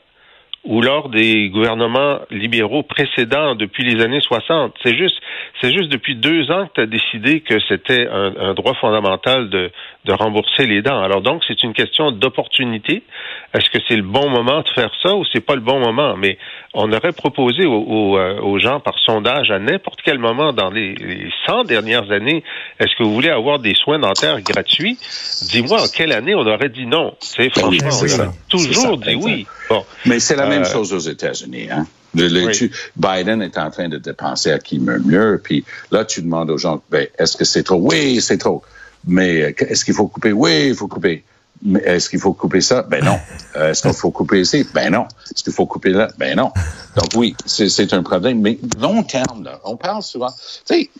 Ou 0.65 0.81
lors 0.81 1.11
des 1.11 1.51
gouvernements 1.51 2.21
libéraux 2.31 2.83
précédents 2.83 3.55
depuis 3.55 3.85
les 3.85 4.03
années 4.03 4.21
60. 4.21 4.75
C'est 4.83 4.97
juste, 4.97 5.21
c'est 5.61 5.73
juste 5.73 5.91
depuis 5.91 6.17
deux 6.17 6.51
ans 6.51 6.67
que 6.67 6.73
tu 6.75 6.81
as 6.81 6.87
décidé 6.87 7.41
que 7.41 7.59
c'était 7.69 8.09
un, 8.09 8.55
droit 8.55 8.75
fondamental 8.75 9.51
de, 9.51 9.71
de 10.07 10.13
rembourser 10.13 10.67
les 10.67 10.81
dents. 10.81 11.03
Alors 11.03 11.21
donc, 11.21 11.43
c'est 11.47 11.63
une 11.63 11.75
question 11.75 12.13
d'opportunité. 12.13 13.03
Est-ce 13.53 13.69
que 13.69 13.79
c'est 13.87 13.97
le 13.97 14.03
bon 14.03 14.31
moment 14.31 14.63
de 14.63 14.69
faire 14.71 14.91
ça 15.03 15.15
ou 15.15 15.25
c'est 15.33 15.45
pas 15.45 15.55
le 15.55 15.61
bon 15.61 15.81
moment? 15.81 16.17
Mais 16.17 16.39
on 16.75 16.93
aurait 16.93 17.13
proposé 17.13 17.65
aux, 17.65 17.73
aux, 17.73 18.19
euh, 18.19 18.41
aux 18.41 18.59
gens 18.59 18.81
par 18.81 18.99
sondage 18.99 19.51
à 19.51 19.59
n'importe 19.59 20.01
quel 20.05 20.19
moment 20.19 20.53
dans 20.53 20.71
les, 20.71 20.95
les 20.95 21.31
100 21.47 21.65
dernières 21.65 22.11
années, 22.11 22.43
est-ce 22.81 22.97
que 22.99 23.05
vous 23.05 23.15
voulez 23.15 23.31
avoir 23.31 23.61
des 23.61 23.75
soins 23.75 23.99
dentaires 23.99 24.41
gratuits? 24.43 24.99
Dis-moi 25.51 25.83
en 25.83 25.89
quelle 25.89 26.13
année 26.13 26.35
on 26.35 26.47
aurait 26.47 26.69
dit 26.69 26.87
non. 26.87 27.15
C'est 27.21 27.51
franchement, 27.51 27.89
on 27.91 28.21
a 28.21 28.33
toujours 28.49 28.99
dit 28.99 29.15
oui. 29.15 29.47
Bon. 29.71 29.85
Mais 30.05 30.19
c'est 30.19 30.37
la 30.37 30.47
même 30.47 30.63
euh, 30.63 30.73
chose 30.73 30.93
aux 30.93 30.99
États-Unis. 30.99 31.69
Hein? 31.71 31.87
Le, 32.15 32.47
oui. 32.47 32.71
Biden 32.97 33.43
est 33.43 33.59
en 33.59 33.71
train 33.71 33.89
de 33.89 33.99
dépenser 33.99 34.53
à 34.53 34.59
qui 34.59 34.79
meurt 34.79 35.05
mieux, 35.05 35.41
puis 35.43 35.65
là, 35.91 36.05
tu 36.05 36.23
demandes 36.23 36.51
aux 36.51 36.59
gens, 36.59 36.81
ben, 36.91 37.09
est-ce 37.19 37.37
que 37.37 37.45
c'est 37.45 37.65
trop? 37.65 37.77
Oui, 37.77 38.21
c'est 38.21 38.39
trop. 38.39 38.63
Mais 39.07 39.43
euh, 39.43 39.53
est-ce 39.59 39.85
qu'il 39.85 39.95
faut 39.95 40.07
couper? 40.07 40.33
Oui, 40.33 40.69
il 40.69 40.75
faut 40.75 40.89
couper. 40.89 41.25
Mais 41.65 41.81
est-ce 41.81 42.11
qu'il 42.11 42.21
faut 42.21 42.35
couper 42.35 42.61
ça? 42.61 42.83
Ben 42.83 43.05
non. 43.05 43.19
Euh, 43.57 43.71
est-ce 43.71 43.83
qu'il 43.83 43.93
faut 43.93 44.11
couper 44.11 44.41
ici? 44.41 44.67
Ben 44.75 44.91
non. 44.91 45.07
Est-ce 45.31 45.45
qu'il 45.45 45.53
faut 45.53 45.67
couper 45.67 45.91
là? 45.91 46.09
Ben 46.19 46.37
non. 46.37 46.51
Donc 46.97 47.11
oui, 47.15 47.37
c'est 47.47 47.93
un 47.93 48.03
problème. 48.03 48.41
Mais 48.41 48.59
long 48.81 49.05
terme, 49.05 49.45
là, 49.45 49.61
on 49.63 49.77
parle 49.77 50.03
souvent. 50.03 50.33
Tu 50.67 50.75
sais, 50.75 50.91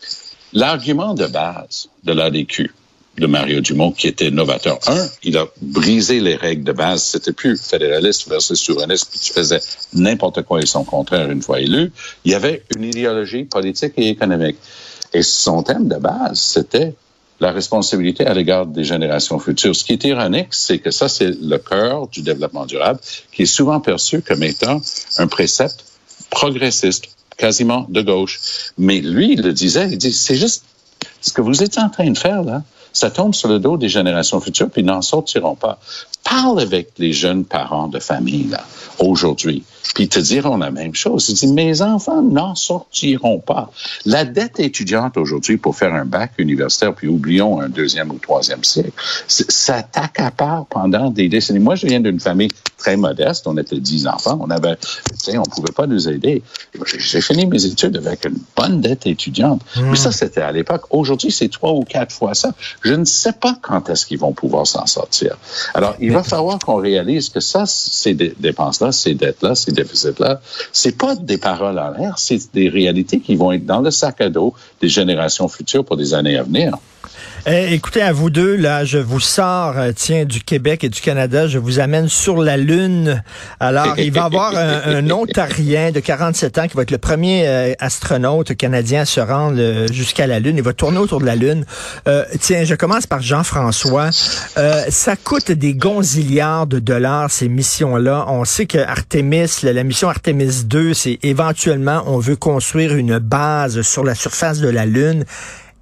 l'argument 0.53 1.15
de 1.15 1.27
base 1.27 1.89
de 2.05 2.13
l'ADQ, 2.13 2.71
de 3.19 3.27
Mario 3.27 3.61
Dumont 3.61 3.93
qui 3.93 4.09
était 4.09 4.31
novateur. 4.31 4.79
Un, 4.87 5.07
il 5.23 5.37
a 5.37 5.47
brisé 5.61 6.21
les 6.21 6.37
règles 6.37 6.65
de 6.65 6.73
base. 6.73 7.05
C'était 7.05 7.33
plus 7.33 7.61
fédéraliste 7.61 8.29
versus 8.29 8.59
souverainiste, 8.59 9.09
puis 9.11 9.19
tu 9.21 9.33
faisais 9.33 9.61
n'importe 9.93 10.43
quoi 10.43 10.61
et 10.61 10.67
son 10.67 10.85
contraire 10.85 11.31
une 11.31 11.43
fois 11.43 11.61
élu. 11.61 11.93
Il 12.25 12.33
y 12.33 12.35
avait 12.35 12.63
une 12.77 12.85
idéologie 12.85 13.45
politique 13.45 13.95
et 13.97 14.09
économique. 14.09 14.57
Et 15.13 15.23
son 15.23 15.63
thème 15.63 15.89
de 15.89 15.97
base, 15.97 16.41
c'était 16.41 16.95
la 17.41 17.53
responsabilité 17.53 18.27
à 18.27 18.35
l'égard 18.35 18.67
des 18.67 18.85
générations 18.85 19.39
futures. 19.39 19.75
Ce 19.75 19.85
qui 19.85 19.93
est 19.93 20.05
ironique, 20.05 20.49
c'est 20.51 20.79
que 20.79 20.91
ça, 20.91 21.09
c'est 21.09 21.31
le 21.41 21.59
cœur 21.59 22.09
du 22.09 22.23
développement 22.23 22.67
durable, 22.67 23.01
qui 23.33 23.43
est 23.43 23.47
souvent 23.47 23.81
perçu 23.81 24.23
comme 24.23 24.43
étant 24.43 24.81
un 25.19 25.27
précepte 25.27 25.85
progressiste, 26.31 27.07
quasiment 27.37 27.87
de 27.89 28.03
gauche. 28.03 28.41
Mais 28.79 29.01
lui, 29.01 29.33
il 29.33 29.43
le 29.43 29.53
disait, 29.53 29.89
il 29.91 29.99
dit, 29.99 30.13
c'est 30.13 30.37
juste 30.37 30.65
ce 31.21 31.33
que 31.33 31.41
vous 31.41 31.63
êtes 31.63 31.79
en 31.79 31.91
train 31.91 32.11
de 32.11 32.19
faire 32.19 32.43
là, 32.43 32.63
ça 32.93 33.11
tombe 33.11 33.35
sur 33.35 33.49
le 33.49 33.59
dos 33.59 33.77
des 33.77 33.89
générations 33.89 34.41
futures, 34.41 34.71
puis 34.71 34.85
n'en 34.85 35.03
sortiront 35.03 35.57
pas. 35.57 35.81
Parle 36.25 36.61
avec 36.61 36.93
les 36.99 37.13
jeunes 37.13 37.45
parents 37.45 37.89
de 37.89 38.01
famille, 38.01 38.49
là, 38.49 38.65
aujourd'hui 38.99 39.65
puis 39.95 40.09
te 40.09 40.19
diront 40.19 40.57
la 40.57 40.71
même 40.71 40.95
chose. 40.95 41.29
Ils 41.29 41.35
disent, 41.35 41.53
mes 41.53 41.81
enfants 41.81 42.21
n'en 42.21 42.55
sortiront 42.55 43.39
pas. 43.39 43.71
La 44.05 44.25
dette 44.25 44.59
étudiante 44.59 45.17
aujourd'hui 45.17 45.57
pour 45.57 45.77
faire 45.77 45.95
un 45.95 46.05
bac 46.05 46.33
universitaire, 46.39 46.95
puis 46.95 47.09
oublions 47.09 47.61
un 47.61 47.69
deuxième 47.69 48.11
ou 48.11 48.19
troisième 48.19 48.65
siècle, 48.65 48.93
ça 49.29 49.83
t'accapare 49.83 50.67
pendant 50.67 51.11
des 51.11 51.29
décennies. 51.29 51.61
Moi, 51.61 51.77
je 51.77 51.87
viens 51.87 52.01
d'une 52.01 52.21
famille 52.21 52.51
très 52.77 52.97
modeste. 52.97 53.47
On 53.47 53.57
était 53.57 53.79
dix 53.79 54.07
enfants. 54.07 54.39
On 54.41 54.51
avait, 54.51 54.77
tu 54.77 54.83
sais, 55.17 55.39
on 55.39 55.45
pouvait 55.45 55.73
pas 55.73 55.87
nous 55.87 56.09
aider. 56.09 56.43
J'ai 56.99 57.21
fini 57.21 57.47
mes 57.47 57.65
études 57.65 57.97
avec 57.97 58.25
une 58.25 58.39
bonne 58.57 58.81
dette 58.81 59.07
étudiante. 59.07 59.63
Mmh. 59.77 59.91
Mais 59.91 59.97
ça, 59.97 60.11
c'était 60.11 60.43
à 60.43 60.51
l'époque. 60.51 60.83
Aujourd'hui, 60.91 61.31
c'est 61.31 61.49
trois 61.49 61.73
ou 61.73 61.85
quatre 61.85 62.13
fois 62.13 62.35
ça. 62.35 62.53
Je 62.83 62.95
ne 62.95 63.05
sais 63.05 63.33
pas 63.33 63.57
quand 63.63 63.89
est-ce 63.91 64.07
qu'ils 64.07 64.19
vont 64.19 64.33
pouvoir 64.33 64.67
s'en 64.67 64.87
sortir. 64.87 65.37
Alors, 65.73 65.95
il 66.01 66.13
va 66.15 66.23
falloir 66.23 66.59
qu'on 66.59 66.77
réalise 66.77 67.29
que 67.29 67.41
ça, 67.41 67.67
ces 67.67 68.15
dépenses-là, 68.15 68.93
ces 68.93 69.15
dettes-là, 69.15 69.55
ces 69.55 69.73
déficits-là, 69.73 70.41
c'est 70.73 70.97
pas 70.97 71.15
des 71.17 71.39
paroles 71.39 71.79
en 71.79 71.91
l'air, 71.91 72.19
c'est 72.19 72.53
des 72.53 72.69
réalités 72.69 73.21
qui 73.21 73.37
vont 73.37 73.53
être 73.53 73.67
dans 73.67 73.81
le 73.81 73.91
sac 73.91 74.21
à 74.21 74.29
dos 74.29 74.55
des 74.81 74.89
générations 74.89 75.49
futures 75.49 75.85
pour 75.85 75.97
des 75.97 76.15
années 76.15 76.37
à 76.37 76.43
venir. 76.43 76.77
Eh, 77.47 77.75
écoutez, 77.75 78.01
à 78.01 78.15
vous 78.15 78.31
deux, 78.31 78.57
là, 78.57 78.87
je 78.87 78.97
vous 78.97 79.21
sors, 79.21 79.77
euh, 79.77 79.93
tiens, 79.95 80.25
du 80.25 80.41
Québec 80.41 80.83
et 80.83 80.89
du 80.89 81.03
Canada, 81.03 81.47
je 81.47 81.59
vous 81.59 81.79
amène 81.79 82.09
sur 82.09 82.39
la 82.39 82.57
Lune. 82.57 83.23
Alors, 83.61 83.99
il 83.99 84.13
va 84.13 84.21
y 84.21 84.25
avoir 84.25 84.57
un, 84.57 84.81
un, 84.87 85.11
Ontarien 85.11 85.91
de 85.91 86.01
47 86.01 86.59
ans 86.59 86.69
qui 86.69 86.75
va 86.75 86.85
être 86.85 86.91
le 86.91 86.97
premier 86.97 87.47
euh, 87.47 87.75
astronaute 87.81 88.57
canadien 88.57 89.03
à 89.03 89.05
se 89.05 89.21
rendre 89.21 89.59
euh, 89.59 89.87
jusqu'à 89.93 90.27
la 90.27 90.41
Lune. 90.41 90.57
Il 90.57 90.63
va 90.63 90.73
tourner 90.73 90.97
autour 90.97 91.21
de 91.21 91.27
la 91.27 91.37
Lune. 91.37 91.67
Euh, 92.09 92.25
tiens, 92.41 92.65
je 92.65 92.75
commence 92.75 93.07
par 93.07 93.21
Jean-François. 93.21 94.09
ça 94.89 95.17
coûte 95.17 95.53
des 95.53 95.75
gonzillards 95.75 96.67
de 96.67 96.79
dollars, 96.79 97.31
ces 97.31 97.51
missions-là. 97.51 98.25
On 98.29 98.47
sait 98.47 98.65
que 98.65 98.79
Artemis, 98.79 99.51
la, 99.63 99.75
la 99.75 99.85
mission 99.85 100.09
Artemis 100.09 100.65
2, 100.65 100.95
c'est 100.95 101.19
éventuellement, 101.23 102.05
on 102.07 102.17
veut 102.17 102.37
construire 102.37 102.95
une 102.95 103.19
base 103.19 103.83
sur 103.83 104.03
la 104.03 104.15
surface 104.15 104.61
de 104.61 104.69
la 104.71 104.87
Lune. 104.87 105.27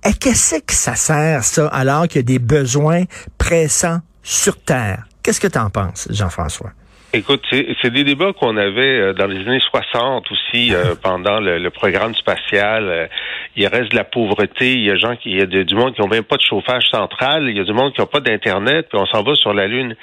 Et 0.05 0.13
qu'est-ce 0.15 0.61
que 0.61 0.73
ça 0.73 0.97
sert, 0.97 1.45
ça, 1.45 1.69
alors 1.69 2.09
qu'il 2.09 2.17
y 2.17 2.19
a 2.21 2.23
des 2.23 2.41
besoins 2.41 3.05
pressants 3.39 4.01
sur 4.23 4.61
Terre? 4.61 5.05
Qu'est-ce 5.23 5.41
que 5.41 5.47
tu 5.47 5.59
en 5.59 5.71
penses, 5.71 6.09
Jean-François? 6.11 6.71
Écoute, 7.15 7.45
c'est 7.51 7.91
des 7.91 8.05
débats 8.05 8.33
qu'on 8.33 8.57
avait 8.57 8.99
euh, 8.99 9.13
dans 9.13 9.27
les 9.27 9.47
années 9.47 9.61
60 9.61 10.33
aussi 10.33 10.75
euh, 10.75 10.95
pendant 11.03 11.41
le, 11.41 11.59
le, 11.59 11.71
programme 11.71 12.15
spatial. 12.15 12.89
Euh, 12.89 13.07
il 13.55 13.67
reste 13.67 13.93
de 13.93 13.97
la 13.97 14.05
pauvreté, 14.05 14.73
il 14.73 14.83
y 14.83 14.91
a 14.91 14.97
gens 14.97 15.15
qui, 15.17 15.31
il 15.31 15.39
y 15.39 15.43
a 15.43 15.65
du 15.65 15.75
monde 15.75 15.95
qui 15.95 16.01
n'ont 16.01 16.09
même 16.09 16.25
pas 16.25 16.37
de 16.37 16.43
chauffage 16.43 16.85
central, 16.91 17.49
il 17.49 17.57
y 17.57 17.61
a 17.61 17.65
du 17.65 17.75
monde 17.75 17.93
qui 17.93 18.01
n'a 18.01 18.07
pas 18.07 18.21
d'internet, 18.21 18.89
puis 18.89 18.99
on 18.99 19.05
s'en 19.07 19.23
va 19.23 19.35
sur 19.35 19.53
la 19.53 19.67
lune. 19.67 19.95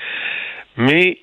Mais 0.77 1.17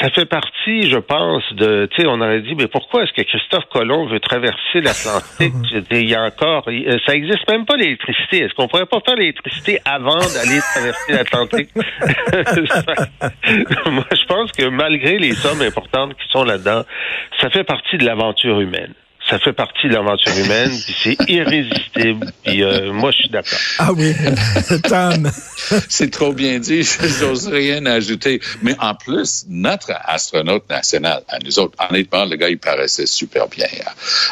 ça 0.00 0.10
fait 0.10 0.26
partie, 0.26 0.88
je 0.90 0.98
pense, 0.98 1.42
de, 1.52 1.88
tu 1.92 2.02
sais, 2.02 2.08
on 2.08 2.20
aurait 2.20 2.40
dit, 2.40 2.54
mais 2.54 2.68
pourquoi 2.68 3.02
est-ce 3.02 3.12
que 3.12 3.22
Christophe 3.22 3.64
Colomb 3.72 4.06
veut 4.06 4.20
traverser 4.20 4.80
l'Atlantique? 4.80 5.52
il 5.90 6.08
y 6.08 6.14
a 6.14 6.22
encore, 6.22 6.62
euh, 6.68 6.98
ça 7.06 7.14
existe 7.14 7.50
même 7.50 7.66
pas 7.66 7.76
l'électricité. 7.76 8.44
Est-ce 8.44 8.54
qu'on 8.54 8.68
pourrait 8.68 8.86
pas 8.86 9.00
faire 9.04 9.16
l'électricité 9.16 9.80
avant 9.84 10.18
d'aller 10.18 10.60
traverser 10.74 11.12
l'Atlantique? 11.12 11.70
Moi, 13.90 14.06
je 14.12 14.24
pense 14.26 14.52
que 14.52 14.68
malgré 14.68 15.18
les 15.18 15.32
sommes 15.32 15.62
importantes 15.62 16.14
qui 16.14 16.28
sont 16.30 16.44
là-dedans, 16.44 16.84
ça 17.40 17.50
fait 17.50 17.64
partie 17.64 17.98
de 17.98 18.04
l'aventure 18.04 18.60
humaine 18.60 18.94
ça 19.28 19.38
fait 19.38 19.52
partie 19.52 19.88
de 19.88 19.94
l'aventure 19.94 20.36
humaine, 20.36 20.70
puis 20.70 20.96
c'est 21.02 21.16
irrésistible. 21.30 22.32
Puis 22.44 22.62
euh, 22.62 22.92
moi, 22.92 23.10
je 23.12 23.18
suis 23.18 23.28
d'accord. 23.28 23.58
Ah 23.78 23.92
oui, 23.92 24.14
Tom. 24.88 25.30
c'est 25.88 26.10
trop 26.10 26.32
bien 26.32 26.58
dit. 26.58 26.82
Je 26.82 27.24
n'ose 27.24 27.48
rien 27.48 27.84
ajouter. 27.86 28.40
Mais 28.62 28.74
en 28.78 28.94
plus, 28.94 29.46
notre 29.48 29.92
astronaute 30.04 30.68
national, 30.68 31.22
à 31.28 31.38
nous 31.38 31.58
autres, 31.58 31.76
honnêtement, 31.88 32.24
le 32.24 32.36
gars, 32.36 32.48
il 32.48 32.58
paraissait 32.58 33.06
super 33.06 33.48
bien. 33.48 33.66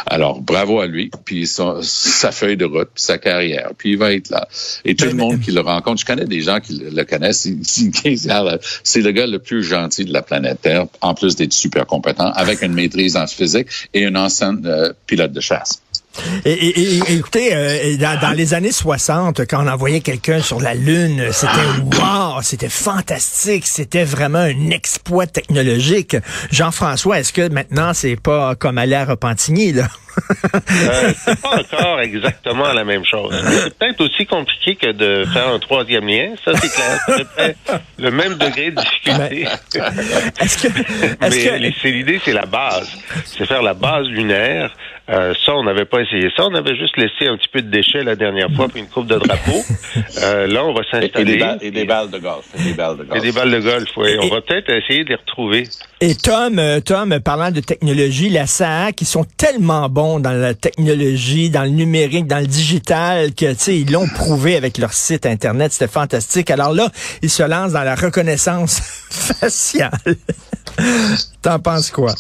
Alors, 0.06 0.40
bravo 0.40 0.80
à 0.80 0.86
lui, 0.86 1.10
puis 1.24 1.46
son, 1.46 1.80
sa 1.82 2.32
feuille 2.32 2.56
de 2.56 2.64
route, 2.64 2.90
puis 2.94 3.02
sa 3.02 3.18
carrière, 3.18 3.70
puis 3.76 3.92
il 3.92 3.98
va 3.98 4.12
être 4.12 4.30
là. 4.30 4.48
Et 4.84 4.94
tout 4.94 5.06
mais, 5.06 5.12
le 5.12 5.16
monde 5.16 5.36
mais... 5.38 5.44
qui 5.44 5.52
le 5.52 5.60
rencontre, 5.60 6.00
je 6.00 6.06
connais 6.06 6.26
des 6.26 6.40
gens 6.40 6.60
qui 6.60 6.78
le, 6.78 6.90
le 6.90 7.04
connaissent. 7.04 7.48
C'est 8.84 9.00
le 9.00 9.10
gars 9.12 9.26
le 9.26 9.38
plus 9.38 9.62
gentil 9.62 10.04
de 10.04 10.12
la 10.12 10.22
planète 10.22 10.62
Terre, 10.62 10.86
en 11.00 11.14
plus 11.14 11.36
d'être 11.36 11.52
super 11.52 11.86
compétent, 11.86 12.30
avec 12.32 12.62
une 12.62 12.72
maîtrise 12.72 13.16
en 13.16 13.26
physique 13.26 13.68
et 13.94 14.02
une 14.02 14.16
enceinte 14.16 14.64
euh, 14.66 14.89
pilote 15.06 15.32
de 15.32 15.40
chasse. 15.40 15.80
Et, 16.44 16.50
et- 16.52 16.80
et- 16.96 17.12
écoutez, 17.16 17.50
euh, 17.54 17.96
dans, 17.96 18.18
dans 18.20 18.30
les 18.36 18.52
années 18.54 18.72
60, 18.72 19.46
quand 19.46 19.64
on 19.64 19.68
envoyait 19.68 20.00
quelqu'un 20.00 20.40
sur 20.42 20.60
la 20.60 20.74
Lune, 20.74 21.24
c'était 21.32 21.98
wow, 22.02 22.42
c'était 22.42 22.68
fantastique, 22.68 23.66
c'était 23.66 24.04
vraiment 24.04 24.38
un 24.40 24.70
exploit 24.70 25.26
technologique. 25.26 26.16
Jean-François, 26.50 27.20
est-ce 27.20 27.32
que 27.32 27.48
maintenant 27.48 27.94
c'est 27.94 28.16
pas 28.20 28.54
comme 28.56 28.78
aller 28.78 28.96
à 28.96 29.04
Repentigny, 29.04 29.72
là? 29.72 29.86
Euh, 30.72 31.12
c'est 31.24 31.40
pas 31.40 31.60
encore 31.60 32.00
exactement 32.00 32.72
la 32.72 32.84
même 32.84 33.04
chose. 33.04 33.32
C'est 33.62 33.78
peut-être 33.78 34.00
aussi 34.00 34.26
compliqué 34.26 34.74
que 34.74 34.90
de 34.92 35.24
faire 35.32 35.48
un 35.48 35.58
troisième 35.60 36.06
lien, 36.06 36.32
ça 36.44 36.52
c'est 36.60 36.68
clair. 36.74 37.24
C'est 37.38 38.02
le 38.02 38.10
même 38.10 38.34
degré 38.34 38.72
de 38.72 38.80
difficulté. 38.80 39.46
Est-ce 40.40 40.58
que, 40.58 40.66
est-ce 40.68 41.20
Mais 41.20 41.44
que, 41.44 41.54
les- 41.62 41.74
c'est 41.80 41.92
l'idée, 41.92 42.20
c'est 42.24 42.32
la 42.32 42.46
base. 42.46 42.88
C'est 43.24 43.46
faire 43.46 43.62
la 43.62 43.74
base 43.74 44.06
lunaire. 44.08 44.74
Euh, 45.08 45.34
ça, 45.44 45.54
on 45.54 45.64
n'avait 45.64 45.86
pas 45.86 46.00
essayé 46.02 46.28
ça. 46.36 46.44
On 46.44 46.54
avait 46.54 46.76
juste 46.76 46.96
laissé 46.96 47.26
un 47.28 47.36
petit 47.36 47.48
peu 47.52 47.62
de 47.62 47.70
déchets 47.70 48.04
la 48.04 48.14
dernière 48.14 48.48
fois, 48.54 48.68
puis 48.68 48.80
une 48.80 48.86
coupe 48.88 49.06
de 49.08 49.16
drapeau. 49.18 49.62
Euh, 50.22 50.46
là, 50.46 50.64
on 50.64 50.72
va 50.74 50.80
Et, 50.82 50.96
et 50.96 51.00
s'installer. 51.02 51.24
des 51.32 51.38
balles, 51.38 51.58
et 51.62 51.70
des 51.70 51.84
balles 51.84 52.10
de 52.10 52.18
golf. 52.18 52.44
Et 52.58 52.62
des 52.62 52.72
balles 52.74 52.96
de 52.98 53.02
Et 53.04 53.06
golf. 53.06 53.22
des 53.22 53.32
balles 53.32 53.50
de 53.50 53.60
golf, 53.60 53.88
oui. 53.96 54.16
On 54.20 54.26
Et- 54.26 54.30
va 54.30 54.40
peut-être 54.40 54.70
essayer 54.70 55.02
de 55.04 55.08
les 55.10 55.14
retrouver. 55.16 55.66
Et 56.00 56.14
Tom, 56.14 56.58
euh, 56.58 56.80
Tom, 56.80 57.18
parlant 57.20 57.50
de 57.50 57.60
technologie, 57.60 58.28
la 58.28 58.46
SAC, 58.46 59.00
ils 59.00 59.06
sont 59.06 59.24
tellement 59.36 59.88
bons 59.88 60.20
dans 60.20 60.32
la 60.32 60.54
technologie, 60.54 61.50
dans 61.50 61.62
le 61.62 61.70
numérique, 61.70 62.26
dans 62.26 62.38
le 62.38 62.46
digital, 62.46 63.34
que, 63.34 63.52
tu 63.52 63.58
sais, 63.58 63.78
ils 63.78 63.90
l'ont 63.90 64.08
prouvé 64.08 64.56
avec 64.56 64.78
leur 64.78 64.92
site 64.92 65.26
Internet. 65.26 65.72
C'était 65.72 65.90
fantastique. 65.90 66.50
Alors 66.50 66.72
là, 66.72 66.88
ils 67.22 67.30
se 67.30 67.42
lancent 67.42 67.72
dans 67.72 67.82
la 67.84 67.94
reconnaissance 67.94 68.80
faciale. 69.10 69.90
T'en 71.42 71.58
penses 71.58 71.90
quoi? 71.90 72.14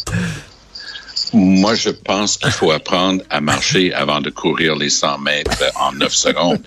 Moi, 1.32 1.74
je 1.74 1.90
pense 1.90 2.36
qu'il 2.36 2.50
faut 2.50 2.72
apprendre 2.72 3.22
à 3.30 3.40
marcher 3.40 3.92
avant 3.92 4.20
de 4.20 4.30
courir 4.30 4.76
les 4.76 4.90
100 4.90 5.18
mètres 5.18 5.62
en 5.76 5.92
9 5.92 6.12
secondes. 6.12 6.62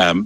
Euh, 0.00 0.22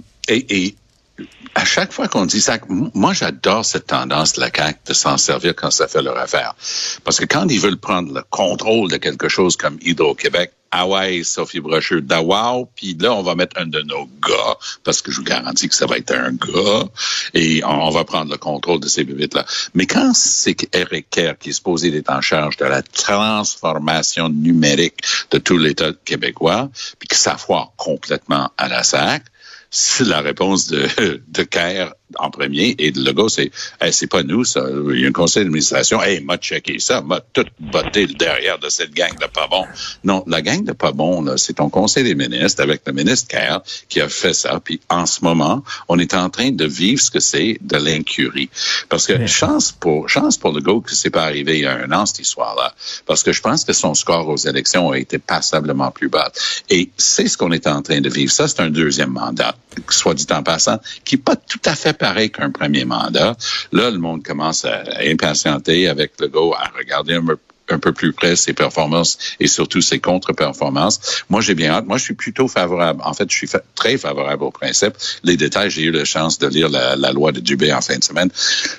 à 1.55 1.65
chaque 1.65 1.91
fois 1.91 2.07
qu'on 2.07 2.25
dit 2.25 2.41
ça, 2.41 2.57
moi, 2.67 3.13
j'adore 3.13 3.65
cette 3.65 3.87
tendance 3.87 4.33
de 4.33 4.41
la 4.41 4.49
CAQ 4.53 4.79
de 4.87 4.93
s'en 4.93 5.17
servir 5.17 5.55
quand 5.55 5.71
ça 5.71 5.87
fait 5.87 6.01
leur 6.01 6.17
affaire. 6.17 6.55
Parce 7.03 7.19
que 7.19 7.25
quand 7.25 7.47
ils 7.49 7.59
veulent 7.59 7.77
prendre 7.77 8.13
le 8.13 8.23
contrôle 8.29 8.89
de 8.89 8.97
quelque 8.97 9.29
chose 9.29 9.55
comme 9.55 9.77
Hydro-Québec, 9.81 10.51
ah 10.75 10.87
ouais, 10.87 11.21
Sophie 11.23 11.59
Brocheux, 11.59 12.01
d'Awaw, 12.01 12.67
puis 12.75 12.97
là, 12.99 13.13
on 13.13 13.21
va 13.21 13.35
mettre 13.35 13.59
un 13.61 13.67
de 13.67 13.81
nos 13.83 14.09
gars, 14.27 14.57
parce 14.83 15.03
que 15.03 15.11
je 15.11 15.17
vous 15.17 15.23
garantis 15.23 15.69
que 15.69 15.75
ça 15.75 15.85
va 15.85 15.97
être 15.97 16.11
un 16.11 16.31
gars, 16.31 16.89
et 17.35 17.63
on, 17.63 17.91
va 17.91 18.03
prendre 18.05 18.31
le 18.31 18.37
contrôle 18.37 18.79
de 18.79 18.87
ces 18.87 19.03
bébites-là. 19.03 19.45
Mais 19.75 19.85
quand 19.85 20.13
c'est 20.15 20.67
Eric 20.73 21.11
Kerr 21.11 21.35
qui 21.39 21.49
est 21.49 21.53
supposé 21.53 21.95
être 21.95 22.09
en 22.09 22.21
charge 22.21 22.57
de 22.57 22.65
la 22.65 22.81
transformation 22.81 24.29
numérique 24.29 25.01
de 25.29 25.37
tout 25.37 25.59
l'État 25.59 25.91
québécois, 26.05 26.71
puis 26.97 27.07
que 27.07 27.15
ça 27.15 27.37
complètement 27.77 28.49
à 28.57 28.67
la 28.67 28.81
sac, 28.81 29.25
c'est 29.73 30.05
la 30.05 30.21
réponse 30.21 30.67
de, 30.67 30.87
de 31.27 31.43
Kerr 31.43 31.93
en 32.19 32.29
premier 32.29 32.75
et 32.77 32.91
de 32.91 33.03
Legault, 33.03 33.29
c'est 33.29 33.51
hey, 33.81 33.93
c'est 33.93 34.07
pas 34.07 34.23
nous, 34.23 34.43
ça. 34.43 34.65
Il 34.93 34.99
y 34.99 35.05
a 35.05 35.09
un 35.09 35.11
conseil 35.11 35.43
d'administration. 35.43 36.01
Hey, 36.01 36.21
m'a 36.21 36.37
checké 36.37 36.79
ça, 36.79 37.01
m'a 37.01 37.19
tout 37.19 37.45
botté 37.59 38.07
le 38.07 38.13
derrière 38.13 38.59
de 38.59 38.69
cette 38.69 38.93
gang 38.93 39.13
de 39.19 39.27
pas 39.27 39.47
bon. 39.47 39.65
Non, 40.03 40.23
la 40.27 40.41
gang 40.41 40.63
de 40.63 40.73
pas 40.73 40.91
bon, 40.91 41.23
là, 41.23 41.37
c'est 41.37 41.53
ton 41.53 41.69
conseil 41.69 42.03
des 42.03 42.15
ministres 42.15 42.61
avec 42.61 42.81
le 42.85 42.93
ministre 42.93 43.27
Kerr 43.27 43.61
qui 43.89 44.01
a 44.01 44.09
fait 44.09 44.33
ça. 44.33 44.59
Puis 44.63 44.79
en 44.89 45.05
ce 45.05 45.23
moment, 45.23 45.63
on 45.87 45.99
est 45.99 46.13
en 46.13 46.29
train 46.29 46.51
de 46.51 46.65
vivre 46.65 47.01
ce 47.01 47.11
que 47.11 47.19
c'est 47.19 47.57
de 47.61 47.77
l'incurie. 47.77 48.49
Parce 48.89 49.07
que 49.07 49.25
chance 49.27 49.71
pour 49.71 50.09
chance 50.09 50.37
pour 50.37 50.51
Legault 50.51 50.81
que 50.81 50.93
c'est 50.93 51.09
pas 51.09 51.23
arrivé 51.23 51.57
il 51.57 51.63
y 51.63 51.65
a 51.65 51.75
un 51.75 51.91
an, 51.91 52.05
cette 52.05 52.19
histoire-là. 52.19 52.73
Parce 53.05 53.23
que 53.23 53.31
je 53.31 53.41
pense 53.41 53.63
que 53.63 53.73
son 53.73 53.93
score 53.93 54.27
aux 54.27 54.37
élections 54.37 54.91
a 54.91 54.97
été 54.97 55.17
passablement 55.17 55.91
plus 55.91 56.09
bas. 56.09 56.31
Et 56.69 56.89
c'est 56.97 57.27
ce 57.27 57.37
qu'on 57.37 57.51
est 57.51 57.67
en 57.67 57.81
train 57.81 58.01
de 58.01 58.09
vivre. 58.09 58.31
Ça, 58.31 58.47
c'est 58.47 58.61
un 58.61 58.69
deuxième 58.69 59.11
mandat, 59.11 59.55
soit 59.89 60.13
dit 60.13 60.27
en 60.31 60.43
passant, 60.43 60.79
qui 61.03 61.15
n'est 61.15 61.21
pas 61.21 61.35
tout 61.35 61.61
à 61.65 61.75
fait 61.75 61.93
pareil 62.03 62.29
qu'un 62.29 62.51
premier 62.51 62.83
mandat. 62.83 63.37
Là, 63.71 63.89
le 63.89 63.97
monde 63.97 64.23
commence 64.23 64.65
à, 64.65 64.83
à 64.99 65.03
impatienter 65.05 65.87
avec 65.87 66.19
Legault, 66.19 66.53
à 66.53 66.69
regarder 66.77 67.13
un 67.15 67.25
peu 67.25 67.37
un 67.69 67.79
peu 67.79 67.93
plus 67.93 68.11
près 68.11 68.35
ses 68.35 68.51
performances 68.53 69.17
et 69.39 69.47
surtout 69.47 69.79
ses 69.79 69.99
contre-performances. 69.99 71.23
Moi, 71.29 71.39
j'ai 71.39 71.55
bien 71.55 71.71
hâte. 71.71 71.85
Moi, 71.87 71.97
je 71.97 72.03
suis 72.03 72.13
plutôt 72.13 72.49
favorable. 72.49 73.01
En 73.05 73.13
fait, 73.13 73.31
je 73.31 73.35
suis 73.37 73.47
fa 73.47 73.61
très 73.73 73.97
favorable 73.97 74.43
au 74.43 74.51
principe. 74.51 74.95
Les 75.23 75.37
détails, 75.37 75.69
j'ai 75.69 75.83
eu 75.83 75.91
la 75.91 76.03
chance 76.03 76.39
de 76.39 76.47
lire 76.47 76.67
la, 76.67 76.97
la 76.97 77.13
loi 77.13 77.31
de 77.31 77.39
Dubé 77.39 77.71
en 77.71 77.79
fin 77.79 77.97
de 77.97 78.03
semaine. 78.03 78.29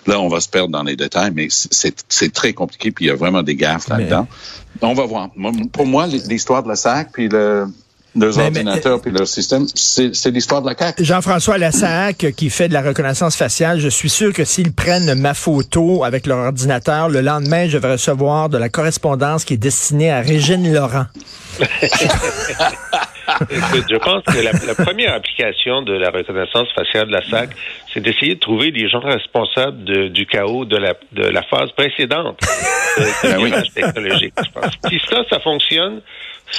Là, 0.07 0.21
on 0.21 0.29
va 0.29 0.41
se 0.41 0.51
perdre 0.51 0.69
dans 0.69 0.83
les 0.83 0.97
détails, 0.97 1.33
mais 1.35 1.49
c'est 1.51 2.33
très 2.33 2.53
compliqué, 2.53 2.91
puis 2.91 3.07
il 3.07 3.09
y 3.09 3.11
a 3.11 3.17
vraiment 3.17 3.43
des 3.43 3.57
gaffes 3.57 3.89
là-dedans. 3.89 4.29
On 4.83 4.93
va 4.93 5.07
voir. 5.07 5.31
Pour 5.73 5.87
moi, 5.87 6.07
l'histoire 6.07 6.63
de 6.63 6.69
la 6.69 6.77
SAC, 6.77 7.13
puis 7.13 7.29
le, 7.29 7.67
leurs 8.17 8.37
Mais- 8.37 8.51
mais- 8.51 8.59
ordinateurs 8.61 9.01
puis 9.01 9.11
leur 9.11 9.27
système, 9.27 9.67
c'est 9.75 10.15
c'est 10.15 10.31
l'histoire 10.31 10.63
de 10.63 10.69
la 10.69 10.77
CAQ. 10.77 11.03
Jean-François 11.05 11.59
Lassac 11.59 12.27
qui 12.37 12.51
fait 12.51 12.69
de 12.69 12.73
la 12.75 12.83
reconnaissance 12.83 13.37
faciale, 13.37 13.81
je 13.81 13.89
suis 13.89 14.09
sûr 14.11 14.33
que 14.33 14.45
s'ils 14.45 14.73
prennent 14.73 15.15
ma 15.21 15.35
photo 15.35 16.05
avec 16.05 16.27
leur 16.27 16.39
ordinateur, 16.39 17.09
le 17.09 17.21
lendemain, 17.21 17.69
je 17.69 17.79
vais 17.79 17.93
recevoir 17.93 18.49
de 18.49 18.59
la 18.59 18.69
correspondance 18.69 19.45
qui 19.45 19.55
est 19.55 19.59
destinée 19.59 20.11
à 20.13 20.21
Régine 20.21 20.73
Laurent. 20.73 21.07
Écoute, 23.51 23.85
je 23.91 23.97
pense 23.97 24.23
que 24.25 24.39
la, 24.43 24.53
la 24.53 24.75
première 24.75 25.15
application 25.15 25.83
de 25.83 25.95
la 25.95 26.11
reconnaissance 26.11 26.69
faciale 26.75 27.07
de 27.09 27.13
la 27.13 27.23
SAC, 27.29 27.51
c'est 27.93 28.01
d'essayer 28.01 28.35
de 28.35 28.41
trouver 28.41 28.71
des 28.71 28.89
gens 28.89 29.01
responsables 29.01 29.83
de- 29.85 30.09
du 30.09 30.27
chaos 30.27 30.65
de 30.67 30.77
la, 30.77 30.95
de 31.13 31.23
la 31.23 31.43
phase 31.43 31.71
précédente 31.73 32.39
de, 32.99 33.03
de 33.03 33.33
Ben 33.35 33.43
oui. 33.43 33.53
technologique, 33.75 34.35
je 34.45 34.51
pense. 34.61 34.73
Si 34.91 35.01
ça, 35.09 35.23
ça 35.31 35.41
fonctionne, 35.41 36.01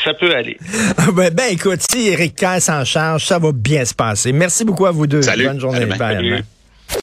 ça 0.04 0.14
peut 0.14 0.34
aller. 0.36 0.58
ben, 1.14 1.30
ben, 1.34 1.52
écoute, 1.52 1.82
si 1.90 2.08
Éric 2.08 2.36
Kerr 2.36 2.62
s'en 2.62 2.84
charge, 2.84 3.26
ça 3.26 3.40
va 3.40 3.52
bien 3.52 3.86
se 3.86 3.94
passer. 3.94 4.32
Merci 4.32 4.66
beaucoup 4.66 4.86
à 4.86 4.92
vous 4.92 5.08
deux. 5.08 5.22
Salut. 5.22 5.46
Bonne 5.46 5.60
journée. 5.60 5.88
Salut. 5.98 6.44